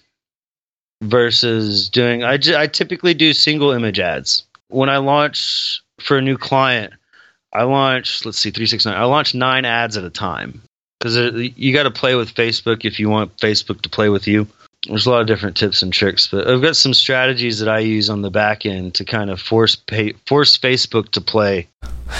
versus 1.02 1.90
doing. 1.90 2.24
I, 2.24 2.38
I 2.58 2.68
typically 2.68 3.14
do 3.14 3.32
single 3.32 3.72
image 3.72 4.00
ads 4.00 4.44
when 4.68 4.90
I 4.90 4.98
launch 4.98 5.82
for 6.02 6.18
a 6.18 6.22
new 6.22 6.38
client. 6.38 6.94
I 7.54 7.64
launch 7.64 8.26
let's 8.26 8.40
see 8.40 8.52
three 8.52 8.66
six 8.66 8.86
nine. 8.86 8.96
I 8.96 9.06
launch 9.06 9.34
nine 9.34 9.64
ads 9.64 9.96
at 9.96 10.04
a 10.04 10.10
time 10.10 10.62
because 11.00 11.18
uh, 11.18 11.32
you 11.34 11.72
got 11.72 11.84
to 11.84 11.92
play 11.92 12.16
with 12.16 12.36
Facebook 12.36 12.84
if 12.84 13.00
you 13.00 13.10
want 13.10 13.38
Facebook 13.38 13.82
to 13.82 13.90
play 13.90 14.10
with 14.10 14.28
you 14.28 14.48
there's 14.88 15.06
a 15.06 15.10
lot 15.10 15.22
of 15.22 15.28
different 15.28 15.56
tips 15.56 15.82
and 15.82 15.94
tricks, 15.94 16.28
but 16.28 16.48
I've 16.48 16.62
got 16.62 16.76
some 16.76 16.94
strategies 16.94 17.60
that 17.60 17.70
I 17.70 17.80
use 17.80 18.10
on 18.10 18.22
the 18.22 18.30
back 18.30 18.66
end 18.66 18.96
to 18.96 19.06
kind 19.06 19.30
of 19.30 19.40
force 19.42 19.76
pay, 19.76 20.14
force 20.28 20.58
Facebook 20.58 21.10
to 21.12 21.22
play. 21.22 21.68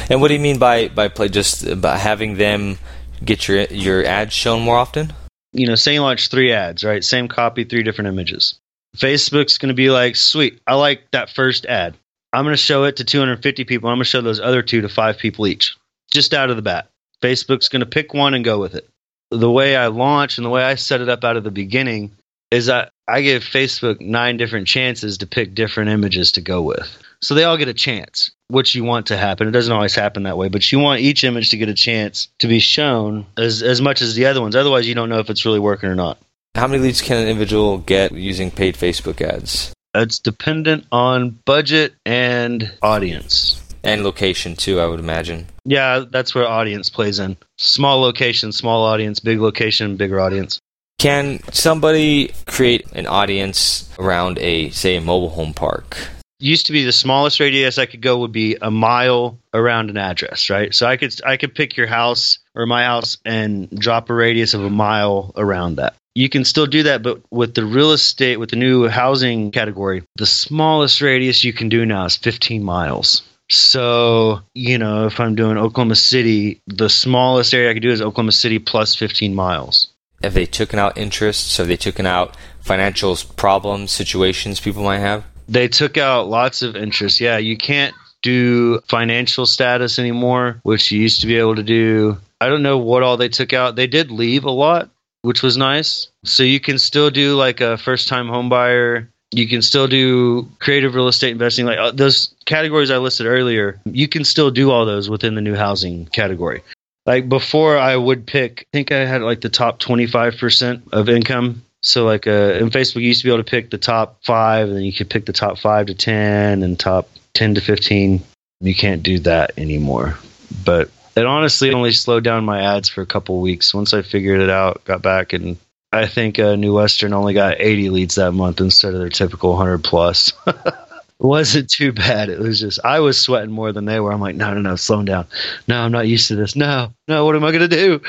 And 0.10 0.22
what 0.22 0.30
do 0.30 0.34
you 0.34 0.40
mean 0.40 0.60
by 0.60 0.88
by 0.88 1.10
play? 1.10 1.30
Just 1.30 1.82
by 1.82 1.98
having 1.98 2.36
them 2.36 2.78
get 3.24 3.48
your 3.48 3.64
your 3.66 4.06
ads 4.06 4.34
shown 4.34 4.62
more 4.62 4.78
often? 4.78 5.14
You 5.52 5.68
know, 5.68 5.76
say 5.76 5.96
you 5.96 6.02
launch 6.02 6.30
three 6.30 6.52
ads, 6.52 6.84
right? 6.84 7.04
Same 7.04 7.28
copy, 7.28 7.64
three 7.64 7.84
different 7.84 8.08
images. 8.08 8.60
Facebook's 8.98 9.58
going 9.58 9.70
to 9.70 9.76
be 9.76 9.90
like, 9.90 10.16
sweet, 10.16 10.62
I 10.66 10.76
like 10.76 11.10
that 11.12 11.30
first 11.30 11.66
ad. 11.66 11.96
I'm 12.32 12.44
going 12.44 12.54
to 12.54 12.58
show 12.58 12.86
it 12.86 12.98
to 12.98 13.04
250 13.04 13.64
people. 13.64 13.90
I'm 13.90 13.98
going 13.98 14.04
to 14.04 14.10
show 14.10 14.22
those 14.22 14.40
other 14.40 14.64
two 14.64 14.82
to 14.82 14.90
five 14.90 15.18
people 15.18 15.46
each, 15.46 15.76
just 16.12 16.34
out 16.34 16.50
of 16.50 16.56
the 16.56 16.62
bat. 16.64 16.90
Facebook's 17.22 17.70
going 17.70 17.82
to 17.82 17.86
pick 17.86 18.14
one 18.14 18.34
and 18.34 18.44
go 18.44 18.60
with 18.60 18.74
it. 18.74 18.88
The 19.30 19.52
way 19.52 19.76
I 19.76 19.88
launch 19.88 20.38
and 20.38 20.46
the 20.46 20.50
way 20.50 20.64
I 20.64 20.76
set 20.76 21.02
it 21.02 21.10
up 21.10 21.24
out 21.24 21.38
of 21.38 21.44
the 21.44 21.52
beginning 21.52 22.12
is 22.54 22.68
that 22.68 22.92
I 23.08 23.22
give 23.22 23.44
Facebook 23.44 24.00
nine 24.00 24.38
different 24.38 24.68
chances 24.68 25.18
to 25.18 25.28
pick 25.28 25.56
different 25.56 25.90
images 25.90 26.34
to 26.34 26.42
go 26.42 26.62
with. 26.62 26.88
So 27.20 27.34
they 27.34 27.46
all 27.46 27.58
get 27.58 27.68
a 27.68 27.74
chance, 27.74 28.30
which 28.48 28.76
you 28.76 28.84
want 28.84 29.08
to 29.08 29.18
happen. 29.18 29.48
It 29.48 29.52
doesn't 29.52 29.74
always 29.74 29.96
happen 29.96 30.24
that 30.24 30.38
way, 30.38 30.50
but 30.50 30.72
you 30.72 30.78
want 30.78 31.02
each 31.02 31.24
image 31.24 31.50
to 31.50 31.58
get 31.58 31.68
a 31.68 31.74
chance 31.74 32.28
to 32.40 32.48
be 32.48 32.60
shown 32.60 33.26
as, 33.38 33.64
as 33.64 33.82
much 33.82 34.04
as 34.04 34.14
the 34.14 34.28
other 34.28 34.40
ones. 34.40 34.56
Otherwise, 34.56 34.88
you 34.88 34.94
don't 34.94 35.10
know 35.10 35.18
if 35.18 35.32
it's 35.32 35.46
really 35.46 35.60
working 35.60 35.90
or 35.90 35.96
not. 35.96 36.20
How 36.54 36.68
many 36.68 36.84
leads 36.84 37.02
can 37.02 37.18
an 37.18 37.28
individual 37.28 37.80
get 37.80 38.12
using 38.12 38.52
paid 38.52 38.76
Facebook 38.76 39.20
ads? 39.20 39.74
It's 39.96 40.20
dependent 40.20 40.86
on 40.92 41.40
budget 41.46 41.96
and 42.06 42.72
audience. 42.84 43.60
And 43.84 44.04
location, 44.04 44.56
too, 44.56 44.80
I 44.80 44.86
would 44.86 45.00
imagine. 45.00 45.48
Yeah, 45.66 46.04
that's 46.08 46.36
where 46.36 46.48
audience 46.48 46.92
plays 46.92 47.18
in. 47.18 47.36
Small 47.58 48.02
location, 48.02 48.52
small 48.52 48.86
audience, 48.86 49.20
big 49.20 49.40
location, 49.40 49.98
bigger 49.98 50.20
audience. 50.20 50.60
Can 51.04 51.42
somebody 51.52 52.32
create 52.46 52.90
an 52.94 53.08
audience 53.08 53.90
around 54.00 54.40
a, 54.40 54.70
say, 54.70 54.96
a 54.96 55.02
mobile 55.02 55.32
home 55.32 55.54
park? 55.54 55.98
Used 56.40 56.68
to 56.68 56.72
be 56.72 56.86
the 56.86 56.94
smallest 56.94 57.42
radius 57.42 57.78
I 57.78 57.88
could 57.88 58.02
go 58.02 58.20
would 58.20 58.32
be 58.32 58.56
a 58.62 58.72
mile 58.72 59.38
around 59.54 59.90
an 59.90 59.98
address, 59.98 60.50
right? 60.50 60.74
So 60.74 60.88
I 60.88 60.96
could 60.96 61.14
I 61.26 61.36
could 61.36 61.56
pick 61.56 61.76
your 61.76 61.88
house 61.88 62.40
or 62.56 62.66
my 62.66 62.86
house 62.86 63.18
and 63.26 63.70
drop 63.72 64.10
a 64.10 64.14
radius 64.14 64.54
of 64.54 64.64
a 64.64 64.70
mile 64.70 65.34
around 65.36 65.76
that. 65.76 65.94
You 66.16 66.30
can 66.30 66.46
still 66.46 66.68
do 66.68 66.84
that, 66.84 67.04
but 67.04 67.20
with 67.32 67.54
the 67.54 67.66
real 67.66 67.92
estate, 67.92 68.38
with 68.38 68.52
the 68.52 68.56
new 68.56 68.88
housing 68.88 69.52
category, 69.52 70.04
the 70.16 70.26
smallest 70.26 71.02
radius 71.02 71.44
you 71.44 71.52
can 71.52 71.68
do 71.68 71.86
now 71.86 72.06
is 72.06 72.16
15 72.16 72.64
miles. 72.64 73.24
So, 73.50 74.40
you 74.54 74.78
know, 74.78 75.06
if 75.08 75.20
I'm 75.20 75.36
doing 75.36 75.58
Oklahoma 75.58 75.96
City, 75.96 76.62
the 76.68 76.90
smallest 76.90 77.54
area 77.54 77.72
I 77.72 77.74
could 77.74 77.84
do 77.84 77.92
is 77.92 78.02
Oklahoma 78.02 78.32
City 78.32 78.58
plus 78.58 78.96
15 78.96 79.36
miles 79.36 79.90
have 80.24 80.34
they 80.34 80.46
taken 80.46 80.80
out 80.80 80.98
interests? 80.98 81.58
Have 81.58 81.68
they 81.68 81.78
taken 81.78 82.06
out 82.06 82.36
financial 82.62 83.16
problems, 83.36 83.92
situations 83.92 84.60
people 84.60 84.84
might 84.84 85.00
have? 85.00 85.26
They 85.48 85.68
took 85.68 85.98
out 85.98 86.30
lots 86.30 86.62
of 86.62 86.76
interest. 86.76 87.20
Yeah, 87.20 87.38
you 87.38 87.58
can't 87.58 87.94
do 88.22 88.80
financial 88.88 89.46
status 89.46 90.00
anymore, 90.00 90.60
which 90.64 90.92
you 90.92 91.02
used 91.02 91.22
to 91.22 91.28
be 91.28 91.38
able 91.38 91.56
to 91.56 91.64
do. 91.64 92.18
I 92.40 92.48
don't 92.48 92.64
know 92.64 92.78
what 92.78 93.04
all 93.04 93.18
they 93.18 93.30
took 93.30 93.54
out. 93.54 93.76
They 93.76 93.88
did 93.88 94.12
leave 94.12 94.46
a 94.46 94.52
lot, 94.52 94.90
which 95.22 95.44
was 95.44 95.58
nice. 95.58 96.08
So 96.24 96.44
you 96.44 96.60
can 96.60 96.80
still 96.80 97.10
do 97.10 97.36
like 97.36 97.60
a 97.60 97.78
first 97.78 98.08
time 98.08 98.30
home 98.30 98.50
buyer. 98.50 99.10
You 99.32 99.48
can 99.48 99.62
still 99.62 99.88
do 99.88 100.50
creative 100.60 100.96
real 100.96 101.08
estate 101.08 101.32
investing, 101.32 101.66
like 101.66 101.80
uh, 101.80 101.92
those 101.92 102.34
categories 102.46 102.92
I 102.92 102.98
listed 102.98 103.26
earlier. 103.26 103.82
You 103.86 104.08
can 104.08 104.24
still 104.24 104.52
do 104.52 104.72
all 104.72 104.86
those 104.86 105.10
within 105.10 105.36
the 105.36 105.42
new 105.42 105.56
housing 105.56 106.06
category 106.06 106.62
like 107.06 107.28
before 107.28 107.78
i 107.78 107.96
would 107.96 108.26
pick 108.26 108.62
i 108.62 108.78
think 108.78 108.92
i 108.92 109.06
had 109.06 109.22
like 109.22 109.42
the 109.42 109.50
top 109.50 109.80
25% 109.80 110.94
of 110.94 111.10
income. 111.10 111.64
So 111.82 112.06
like 112.06 112.28
uh 112.28 112.58
in 112.60 112.70
facebook 112.70 113.02
you 113.02 113.08
used 113.08 113.22
to 113.22 113.28
be 113.28 113.34
able 113.34 113.44
to 113.44 113.50
pick 113.50 113.70
the 113.70 113.78
top 113.78 114.24
five 114.24 114.68
and 114.68 114.78
then 114.78 114.84
you 114.84 114.94
could 114.94 115.10
pick 115.10 115.26
the 115.26 115.34
top 115.34 115.58
five 115.58 115.88
to 115.88 115.94
10 115.94 116.64
and 116.64 116.80
top 116.80 117.10
10 117.34 117.56
to 117.56 117.62
15 117.62 118.22
you 118.62 118.74
can't 118.74 119.04
do 119.04 119.20
that 119.20 119.52
anymore. 119.58 120.18
But 120.64 120.90
it 121.18 121.26
honestly 121.26 121.74
only 121.74 121.92
slowed 121.92 122.24
down 122.24 122.46
my 122.46 122.62
ads 122.62 122.88
for 122.88 123.02
a 123.02 123.06
couple 123.06 123.42
weeks. 123.42 123.74
Once 123.74 123.94
i 123.94 124.02
figured 124.02 124.40
it 124.40 124.50
out 124.50 124.84
got 124.86 125.02
back 125.02 125.34
and 125.34 125.58
i 125.92 126.08
think 126.08 126.40
uh, 126.40 126.56
new 126.56 126.74
western 126.74 127.14
only 127.14 127.34
got 127.34 127.60
80 127.60 127.90
leads 127.90 128.16
that 128.16 128.32
month 128.32 128.62
instead 128.62 128.94
of 128.94 129.00
their 129.00 129.10
typical 129.10 129.52
100 129.52 129.84
plus 129.84 130.32
wasn't 131.24 131.70
too 131.70 131.94
bad. 131.94 132.30
It 132.30 132.40
was 132.40 132.60
just 132.60 132.80
I 132.84 133.00
was 133.00 133.20
sweating 133.20 133.52
more 133.52 133.72
than 133.72 133.86
they 133.86 134.00
were. 134.00 134.12
I'm 134.12 134.22
like, 134.22 134.36
no, 134.36 134.54
no, 134.54 134.62
no, 134.62 134.76
slow 134.76 135.02
down. 135.04 135.26
No, 135.68 135.82
I'm 135.82 135.92
not 135.92 136.08
used 136.08 136.28
to 136.28 136.36
this. 136.36 136.56
No, 136.56 136.94
no, 137.08 137.26
what 137.26 137.36
am 137.36 137.44
I 137.44 137.52
gonna 137.52 137.68
do? 137.68 138.02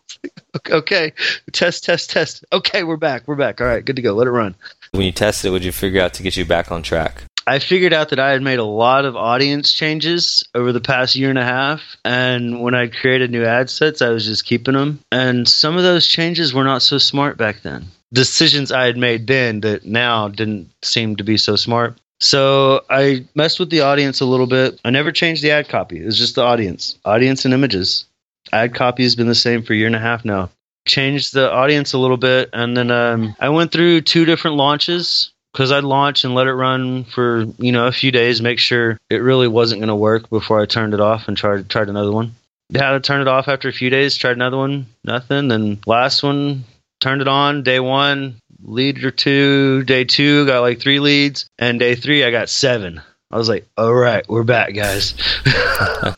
okay, 0.70 1.12
test, 1.52 1.84
test, 1.84 2.10
test. 2.10 2.44
Okay, 2.52 2.84
we're 2.84 2.96
back. 2.96 3.26
We're 3.26 3.36
back. 3.36 3.60
All 3.60 3.66
right, 3.66 3.84
good 3.84 3.96
to 3.96 4.02
go. 4.02 4.12
Let 4.12 4.26
it 4.26 4.32
run. 4.32 4.54
When 4.92 5.04
you 5.04 5.12
tested 5.12 5.48
it, 5.48 5.52
what 5.52 5.62
you 5.62 5.72
figure 5.72 6.02
out 6.02 6.14
to 6.14 6.22
get 6.22 6.36
you 6.36 6.44
back 6.44 6.70
on 6.70 6.82
track? 6.82 7.24
I 7.46 7.58
figured 7.58 7.92
out 7.92 8.10
that 8.10 8.20
I 8.20 8.30
had 8.30 8.42
made 8.42 8.58
a 8.58 8.64
lot 8.64 9.04
of 9.04 9.16
audience 9.16 9.72
changes 9.72 10.44
over 10.54 10.72
the 10.72 10.80
past 10.80 11.16
year 11.16 11.30
and 11.30 11.38
a 11.38 11.44
half. 11.44 11.96
And 12.04 12.62
when 12.62 12.74
I 12.74 12.86
created 12.86 13.30
new 13.30 13.44
ad 13.44 13.68
sets, 13.68 14.00
I 14.00 14.10
was 14.10 14.26
just 14.26 14.44
keeping 14.44 14.74
them. 14.74 15.00
And 15.10 15.48
some 15.48 15.76
of 15.76 15.82
those 15.82 16.06
changes 16.06 16.54
were 16.54 16.62
not 16.62 16.82
so 16.82 16.98
smart 16.98 17.38
back 17.38 17.62
then. 17.62 17.86
Decisions 18.12 18.70
I 18.70 18.84
had 18.84 18.96
made 18.96 19.26
then 19.26 19.60
that 19.62 19.84
now 19.84 20.28
didn't 20.28 20.70
seem 20.82 21.16
to 21.16 21.24
be 21.24 21.36
so 21.36 21.56
smart 21.56 21.98
So 22.22 22.84
I 22.88 23.24
messed 23.34 23.58
with 23.58 23.70
the 23.70 23.80
audience 23.80 24.20
a 24.20 24.26
little 24.26 24.46
bit. 24.46 24.80
I 24.84 24.90
never 24.90 25.10
changed 25.10 25.42
the 25.42 25.50
ad 25.50 25.68
copy. 25.68 26.00
It 26.00 26.06
was 26.06 26.18
just 26.18 26.36
the 26.36 26.42
audience, 26.42 26.96
audience 27.04 27.44
and 27.44 27.52
images. 27.52 28.04
Ad 28.52 28.74
copy 28.74 29.02
has 29.02 29.16
been 29.16 29.26
the 29.26 29.34
same 29.34 29.64
for 29.64 29.72
a 29.72 29.76
year 29.76 29.88
and 29.88 29.96
a 29.96 30.00
half 30.00 30.24
now. 30.24 30.50
Changed 30.86 31.34
the 31.34 31.50
audience 31.50 31.92
a 31.92 31.98
little 31.98 32.16
bit, 32.16 32.50
and 32.52 32.76
then 32.76 32.90
um, 32.90 33.34
I 33.40 33.48
went 33.48 33.72
through 33.72 34.02
two 34.02 34.24
different 34.24 34.56
launches 34.56 35.32
because 35.52 35.72
I'd 35.72 35.84
launch 35.84 36.24
and 36.24 36.34
let 36.34 36.46
it 36.46 36.54
run 36.54 37.04
for 37.04 37.44
you 37.58 37.72
know 37.72 37.86
a 37.86 37.92
few 37.92 38.10
days, 38.10 38.40
make 38.40 38.58
sure 38.58 38.98
it 39.10 39.16
really 39.16 39.48
wasn't 39.48 39.80
going 39.80 39.88
to 39.88 39.94
work 39.94 40.30
before 40.30 40.60
I 40.60 40.66
turned 40.66 40.94
it 40.94 41.00
off 41.00 41.28
and 41.28 41.36
tried 41.36 41.68
tried 41.68 41.88
another 41.88 42.12
one. 42.12 42.34
Had 42.74 42.92
to 42.92 43.00
turn 43.00 43.20
it 43.20 43.28
off 43.28 43.48
after 43.48 43.68
a 43.68 43.72
few 43.72 43.90
days. 43.90 44.16
Tried 44.16 44.36
another 44.36 44.56
one, 44.56 44.86
nothing. 45.04 45.48
Then 45.48 45.80
last 45.86 46.22
one, 46.22 46.64
turned 47.00 47.20
it 47.20 47.28
on 47.28 47.64
day 47.64 47.80
one, 47.80 48.36
lead 48.62 49.04
or 49.04 49.10
two. 49.10 49.82
Day 49.84 50.04
two, 50.04 50.46
got 50.46 50.60
like 50.60 50.80
three 50.80 51.00
leads, 51.00 51.46
and 51.58 51.78
day 51.78 51.94
three, 51.94 52.24
I 52.24 52.30
got 52.30 52.48
seven. 52.48 53.00
I 53.30 53.36
was 53.36 53.48
like, 53.48 53.66
all 53.76 53.94
right, 53.94 54.28
we're 54.28 54.42
back, 54.42 54.74
guys. 54.74 55.14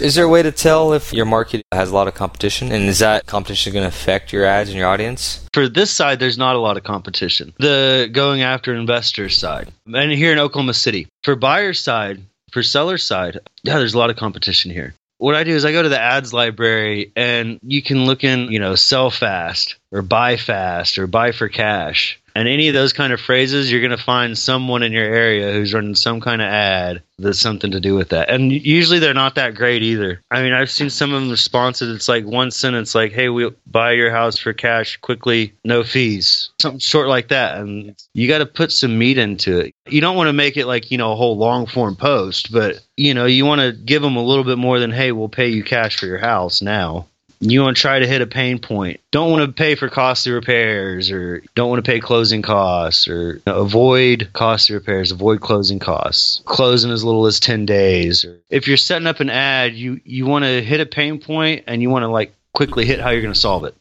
Is 0.00 0.16
there 0.16 0.24
a 0.24 0.28
way 0.28 0.42
to 0.42 0.50
tell 0.50 0.92
if 0.92 1.12
your 1.12 1.24
market 1.24 1.62
has 1.70 1.90
a 1.90 1.94
lot 1.94 2.08
of 2.08 2.14
competition? 2.14 2.72
And 2.72 2.86
is 2.86 2.98
that 2.98 3.26
competition 3.26 3.72
going 3.72 3.84
to 3.84 3.88
affect 3.88 4.32
your 4.32 4.44
ads 4.44 4.68
and 4.68 4.76
your 4.76 4.88
audience? 4.88 5.46
For 5.52 5.68
this 5.68 5.92
side, 5.92 6.18
there's 6.18 6.36
not 6.36 6.56
a 6.56 6.58
lot 6.58 6.76
of 6.76 6.82
competition. 6.82 7.54
The 7.60 8.10
going 8.10 8.42
after 8.42 8.74
investors 8.74 9.38
side, 9.38 9.70
and 9.86 10.10
here 10.10 10.32
in 10.32 10.40
Oklahoma 10.40 10.74
City. 10.74 11.06
For 11.22 11.36
buyer 11.36 11.74
side, 11.74 12.22
for 12.50 12.64
seller 12.64 12.98
side, 12.98 13.38
yeah, 13.62 13.78
there's 13.78 13.94
a 13.94 13.98
lot 13.98 14.10
of 14.10 14.16
competition 14.16 14.72
here. 14.72 14.94
What 15.24 15.34
I 15.34 15.44
do 15.44 15.56
is 15.56 15.64
I 15.64 15.72
go 15.72 15.82
to 15.82 15.88
the 15.88 15.98
ads 15.98 16.34
library 16.34 17.10
and 17.16 17.58
you 17.62 17.80
can 17.80 18.04
look 18.04 18.24
in, 18.24 18.52
you 18.52 18.58
know, 18.58 18.74
sell 18.74 19.08
fast 19.08 19.76
or 19.90 20.02
buy 20.02 20.36
fast 20.36 20.98
or 20.98 21.06
buy 21.06 21.32
for 21.32 21.48
cash. 21.48 22.20
And 22.34 22.48
any 22.48 22.68
of 22.68 22.74
those 22.74 22.92
kind 22.92 23.12
of 23.12 23.20
phrases, 23.20 23.70
you're 23.70 23.80
going 23.80 23.96
to 23.96 23.96
find 23.96 24.36
someone 24.36 24.82
in 24.82 24.92
your 24.92 25.04
area 25.04 25.52
who's 25.52 25.72
running 25.72 25.94
some 25.94 26.20
kind 26.20 26.42
of 26.42 26.48
ad 26.48 27.02
that's 27.18 27.38
something 27.38 27.70
to 27.70 27.80
do 27.80 27.94
with 27.94 28.08
that. 28.08 28.28
And 28.28 28.50
usually 28.50 28.98
they're 28.98 29.14
not 29.14 29.36
that 29.36 29.54
great 29.54 29.82
either. 29.82 30.20
I 30.32 30.42
mean, 30.42 30.52
I've 30.52 30.70
seen 30.70 30.90
some 30.90 31.12
of 31.12 31.20
them 31.20 31.30
responses. 31.30 31.94
It's 31.94 32.08
like 32.08 32.24
one 32.24 32.50
sentence, 32.50 32.94
like, 32.94 33.12
"Hey, 33.12 33.28
we'll 33.28 33.54
buy 33.68 33.92
your 33.92 34.10
house 34.10 34.36
for 34.36 34.52
cash 34.52 34.96
quickly, 34.96 35.52
no 35.64 35.84
fees," 35.84 36.50
something 36.60 36.80
short 36.80 37.06
like 37.06 37.28
that. 37.28 37.58
And 37.58 37.94
you 38.14 38.26
got 38.26 38.38
to 38.38 38.46
put 38.46 38.72
some 38.72 38.98
meat 38.98 39.16
into 39.16 39.60
it. 39.60 39.74
You 39.88 40.00
don't 40.00 40.16
want 40.16 40.28
to 40.28 40.32
make 40.32 40.56
it 40.56 40.66
like 40.66 40.90
you 40.90 40.98
know 40.98 41.12
a 41.12 41.16
whole 41.16 41.36
long 41.36 41.66
form 41.66 41.94
post, 41.94 42.50
but 42.50 42.80
you 42.96 43.14
know 43.14 43.26
you 43.26 43.46
want 43.46 43.60
to 43.60 43.72
give 43.72 44.02
them 44.02 44.16
a 44.16 44.24
little 44.24 44.44
bit 44.44 44.58
more 44.58 44.80
than, 44.80 44.90
"Hey, 44.90 45.12
we'll 45.12 45.28
pay 45.28 45.48
you 45.48 45.62
cash 45.62 45.96
for 45.98 46.06
your 46.06 46.18
house 46.18 46.60
now." 46.60 47.06
You 47.40 47.62
want 47.62 47.76
to 47.76 47.80
try 47.80 47.98
to 47.98 48.06
hit 48.06 48.22
a 48.22 48.26
pain 48.26 48.58
point. 48.58 49.00
Don't 49.10 49.30
want 49.30 49.44
to 49.44 49.52
pay 49.52 49.74
for 49.74 49.88
costly 49.88 50.32
repairs 50.32 51.10
or 51.10 51.42
don't 51.54 51.68
want 51.68 51.84
to 51.84 51.90
pay 51.90 52.00
closing 52.00 52.42
costs 52.42 53.08
or 53.08 53.40
avoid 53.46 54.30
costly 54.32 54.74
repairs, 54.74 55.10
avoid 55.10 55.40
closing 55.40 55.78
costs. 55.78 56.42
Close 56.44 56.84
in 56.84 56.90
as 56.90 57.04
little 57.04 57.26
as 57.26 57.40
10 57.40 57.66
days. 57.66 58.24
Or 58.24 58.38
if 58.50 58.66
you're 58.68 58.76
setting 58.76 59.06
up 59.06 59.20
an 59.20 59.30
ad, 59.30 59.74
you, 59.74 60.00
you 60.04 60.26
want 60.26 60.44
to 60.44 60.62
hit 60.62 60.80
a 60.80 60.86
pain 60.86 61.20
point 61.20 61.64
and 61.66 61.82
you 61.82 61.90
want 61.90 62.02
to 62.02 62.08
like 62.08 62.34
quickly 62.54 62.84
hit 62.84 63.00
how 63.00 63.10
you're 63.10 63.22
going 63.22 63.34
to 63.34 63.38
solve 63.38 63.64
it. 63.64 63.74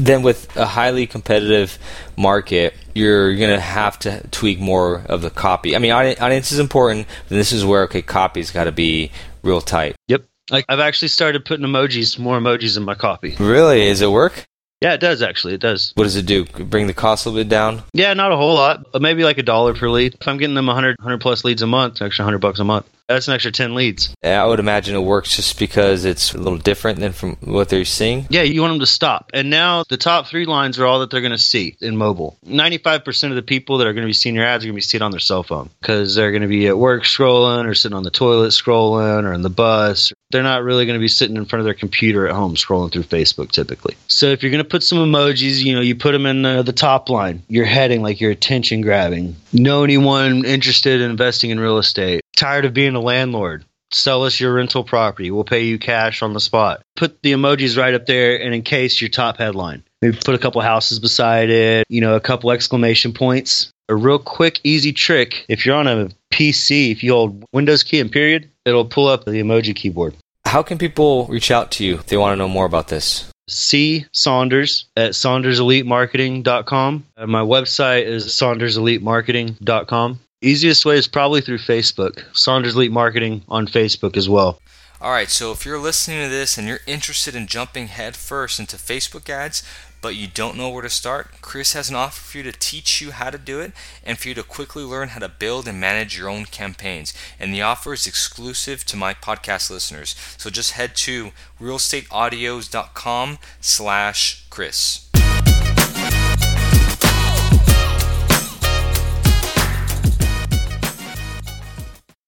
Then 0.00 0.22
with 0.22 0.56
a 0.56 0.64
highly 0.64 1.08
competitive 1.08 1.76
market, 2.16 2.72
you're 2.94 3.34
going 3.34 3.50
to 3.50 3.60
have 3.60 3.98
to 4.00 4.24
tweak 4.28 4.60
more 4.60 5.02
of 5.06 5.22
the 5.22 5.30
copy. 5.30 5.74
I 5.74 5.80
mean, 5.80 5.90
audience 5.90 6.52
is 6.52 6.60
important, 6.60 7.08
but 7.28 7.34
this 7.34 7.50
is 7.50 7.64
where, 7.64 7.82
okay, 7.84 8.02
copy's 8.02 8.52
got 8.52 8.64
to 8.64 8.72
be 8.72 9.10
real 9.42 9.60
tight. 9.60 9.96
Yep. 10.06 10.24
Like 10.50 10.64
I've 10.68 10.80
actually 10.80 11.08
started 11.08 11.44
putting 11.44 11.66
emojis, 11.66 12.18
more 12.18 12.38
emojis 12.38 12.76
in 12.76 12.84
my 12.84 12.94
copy. 12.94 13.36
Really? 13.38 13.86
Is 13.86 14.00
it 14.00 14.10
work? 14.10 14.46
Yeah, 14.80 14.94
it 14.94 15.00
does 15.00 15.22
actually. 15.22 15.54
It 15.54 15.60
does. 15.60 15.92
What 15.96 16.04
does 16.04 16.16
it 16.16 16.26
do? 16.26 16.44
Bring 16.44 16.86
the 16.86 16.94
cost 16.94 17.26
a 17.26 17.30
little 17.30 17.42
bit 17.42 17.48
down? 17.48 17.82
Yeah, 17.92 18.14
not 18.14 18.32
a 18.32 18.36
whole 18.36 18.54
lot. 18.54 18.86
Maybe 19.00 19.24
like 19.24 19.38
a 19.38 19.42
dollar 19.42 19.74
per 19.74 19.90
lead. 19.90 20.16
If 20.20 20.28
I'm 20.28 20.38
getting 20.38 20.54
them 20.54 20.66
100, 20.66 20.96
100 20.98 21.20
plus 21.20 21.44
leads 21.44 21.62
a 21.62 21.66
month, 21.66 22.00
extra 22.00 22.22
100 22.22 22.38
bucks 22.38 22.60
a 22.60 22.64
month. 22.64 22.86
That's 23.08 23.26
an 23.26 23.34
extra 23.34 23.50
10 23.50 23.74
leads. 23.74 24.14
Yeah, 24.22 24.42
I 24.42 24.46
would 24.46 24.60
imagine 24.60 24.94
it 24.94 25.00
works 25.00 25.34
just 25.34 25.58
because 25.58 26.04
it's 26.04 26.34
a 26.34 26.38
little 26.38 26.58
different 26.58 27.00
than 27.00 27.12
from 27.12 27.36
what 27.40 27.70
they're 27.70 27.86
seeing. 27.86 28.26
Yeah, 28.28 28.42
you 28.42 28.60
want 28.60 28.72
them 28.72 28.80
to 28.80 28.86
stop. 28.86 29.30
And 29.32 29.48
now 29.48 29.84
the 29.88 29.96
top 29.96 30.26
three 30.26 30.44
lines 30.44 30.78
are 30.78 30.84
all 30.84 31.00
that 31.00 31.10
they're 31.10 31.22
going 31.22 31.32
to 31.32 31.38
see 31.38 31.74
in 31.80 31.96
mobile. 31.96 32.36
95% 32.46 33.30
of 33.30 33.36
the 33.36 33.42
people 33.42 33.78
that 33.78 33.86
are 33.86 33.94
going 33.94 34.02
to 34.02 34.08
be 34.08 34.12
seeing 34.12 34.34
your 34.34 34.44
ads 34.44 34.62
are 34.62 34.66
going 34.66 34.74
to 34.74 34.76
be 34.76 34.82
seeing 34.82 35.00
on 35.00 35.10
their 35.10 35.20
cell 35.20 35.42
phone 35.42 35.70
because 35.80 36.14
they're 36.14 36.32
going 36.32 36.42
to 36.42 36.48
be 36.48 36.66
at 36.68 36.76
work 36.76 37.04
scrolling 37.04 37.66
or 37.66 37.74
sitting 37.74 37.96
on 37.96 38.02
the 38.02 38.10
toilet 38.10 38.48
scrolling 38.48 39.24
or 39.24 39.32
in 39.32 39.40
the 39.40 39.48
bus. 39.48 40.12
They're 40.30 40.42
not 40.42 40.62
really 40.62 40.84
going 40.84 40.98
to 40.98 41.02
be 41.02 41.08
sitting 41.08 41.36
in 41.36 41.46
front 41.46 41.60
of 41.60 41.64
their 41.64 41.72
computer 41.72 42.28
at 42.28 42.34
home 42.34 42.56
scrolling 42.56 42.92
through 42.92 43.04
Facebook 43.04 43.50
typically. 43.50 43.96
So 44.08 44.26
if 44.26 44.42
you're 44.42 44.52
going 44.52 44.62
to 44.62 44.68
put 44.68 44.82
some 44.82 44.98
emojis, 44.98 45.64
you 45.64 45.74
know, 45.74 45.80
you 45.80 45.94
put 45.96 46.12
them 46.12 46.26
in 46.26 46.42
the, 46.42 46.62
the 46.62 46.74
top 46.74 47.08
line, 47.08 47.42
your 47.48 47.64
heading, 47.64 48.02
like 48.02 48.20
your 48.20 48.30
attention 48.30 48.82
grabbing. 48.82 49.36
Know 49.54 49.82
anyone 49.84 50.44
interested 50.44 51.00
in 51.00 51.10
investing 51.10 51.48
in 51.48 51.58
real 51.58 51.78
estate? 51.78 52.20
Tired 52.38 52.66
of 52.66 52.72
being 52.72 52.94
a 52.94 53.00
landlord? 53.00 53.64
Sell 53.90 54.22
us 54.22 54.38
your 54.38 54.54
rental 54.54 54.84
property. 54.84 55.32
We'll 55.32 55.42
pay 55.42 55.64
you 55.64 55.76
cash 55.76 56.22
on 56.22 56.34
the 56.34 56.40
spot. 56.40 56.82
Put 56.94 57.20
the 57.20 57.32
emojis 57.32 57.76
right 57.76 57.92
up 57.92 58.06
there 58.06 58.40
and 58.40 58.54
in 58.54 58.62
case 58.62 59.00
your 59.00 59.10
top 59.10 59.38
headline. 59.38 59.82
Maybe 60.00 60.16
put 60.24 60.36
a 60.36 60.38
couple 60.38 60.60
houses 60.60 61.00
beside 61.00 61.50
it, 61.50 61.84
you 61.88 62.00
know, 62.00 62.14
a 62.14 62.20
couple 62.20 62.52
exclamation 62.52 63.12
points. 63.12 63.72
A 63.88 63.96
real 63.96 64.20
quick, 64.20 64.60
easy 64.62 64.92
trick 64.92 65.46
if 65.48 65.66
you're 65.66 65.74
on 65.74 65.88
a 65.88 66.10
PC, 66.32 66.92
if 66.92 67.02
you 67.02 67.10
hold 67.10 67.44
Windows 67.52 67.82
key 67.82 67.98
and 67.98 68.12
period, 68.12 68.48
it'll 68.64 68.84
pull 68.84 69.08
up 69.08 69.24
the 69.24 69.32
emoji 69.32 69.74
keyboard. 69.74 70.14
How 70.44 70.62
can 70.62 70.78
people 70.78 71.26
reach 71.26 71.50
out 71.50 71.72
to 71.72 71.84
you 71.84 71.94
if 71.94 72.06
they 72.06 72.16
want 72.16 72.34
to 72.34 72.36
know 72.36 72.46
more 72.46 72.66
about 72.66 72.86
this? 72.86 73.28
C 73.48 74.06
Saunders 74.12 74.84
at 74.96 75.10
saunderselitemarketing.com. 75.12 77.04
And 77.16 77.24
uh, 77.24 77.26
my 77.26 77.40
website 77.40 78.04
is 78.04 78.26
saunderselitemarketing.com. 78.26 80.20
Easiest 80.40 80.84
way 80.84 80.96
is 80.96 81.08
probably 81.08 81.40
through 81.40 81.58
Facebook. 81.58 82.22
Saunders 82.32 82.76
Elite 82.76 82.92
Marketing 82.92 83.42
on 83.48 83.66
Facebook 83.66 84.16
as 84.16 84.28
well. 84.28 84.60
All 85.00 85.10
right, 85.10 85.28
so 85.28 85.50
if 85.50 85.66
you're 85.66 85.80
listening 85.80 86.22
to 86.22 86.28
this 86.28 86.56
and 86.56 86.68
you're 86.68 86.78
interested 86.86 87.34
in 87.34 87.48
jumping 87.48 87.88
headfirst 87.88 88.60
into 88.60 88.76
Facebook 88.76 89.28
ads, 89.28 89.64
but 90.00 90.14
you 90.14 90.28
don't 90.28 90.56
know 90.56 90.68
where 90.68 90.82
to 90.82 90.90
start, 90.90 91.40
Chris 91.40 91.72
has 91.72 91.90
an 91.90 91.96
offer 91.96 92.20
for 92.20 92.38
you 92.38 92.44
to 92.44 92.52
teach 92.52 93.00
you 93.00 93.10
how 93.10 93.30
to 93.30 93.38
do 93.38 93.58
it 93.58 93.72
and 94.04 94.16
for 94.16 94.28
you 94.28 94.34
to 94.34 94.44
quickly 94.44 94.84
learn 94.84 95.08
how 95.08 95.18
to 95.18 95.28
build 95.28 95.66
and 95.66 95.80
manage 95.80 96.16
your 96.16 96.28
own 96.28 96.44
campaigns. 96.44 97.12
And 97.40 97.52
the 97.52 97.62
offer 97.62 97.92
is 97.92 98.06
exclusive 98.06 98.84
to 98.86 98.96
my 98.96 99.14
podcast 99.14 99.70
listeners. 99.70 100.14
So 100.36 100.50
just 100.50 100.72
head 100.72 100.94
to 100.96 101.32
realestateaudios.com 101.60 103.38
slash 103.60 104.46
Chris. 104.50 105.07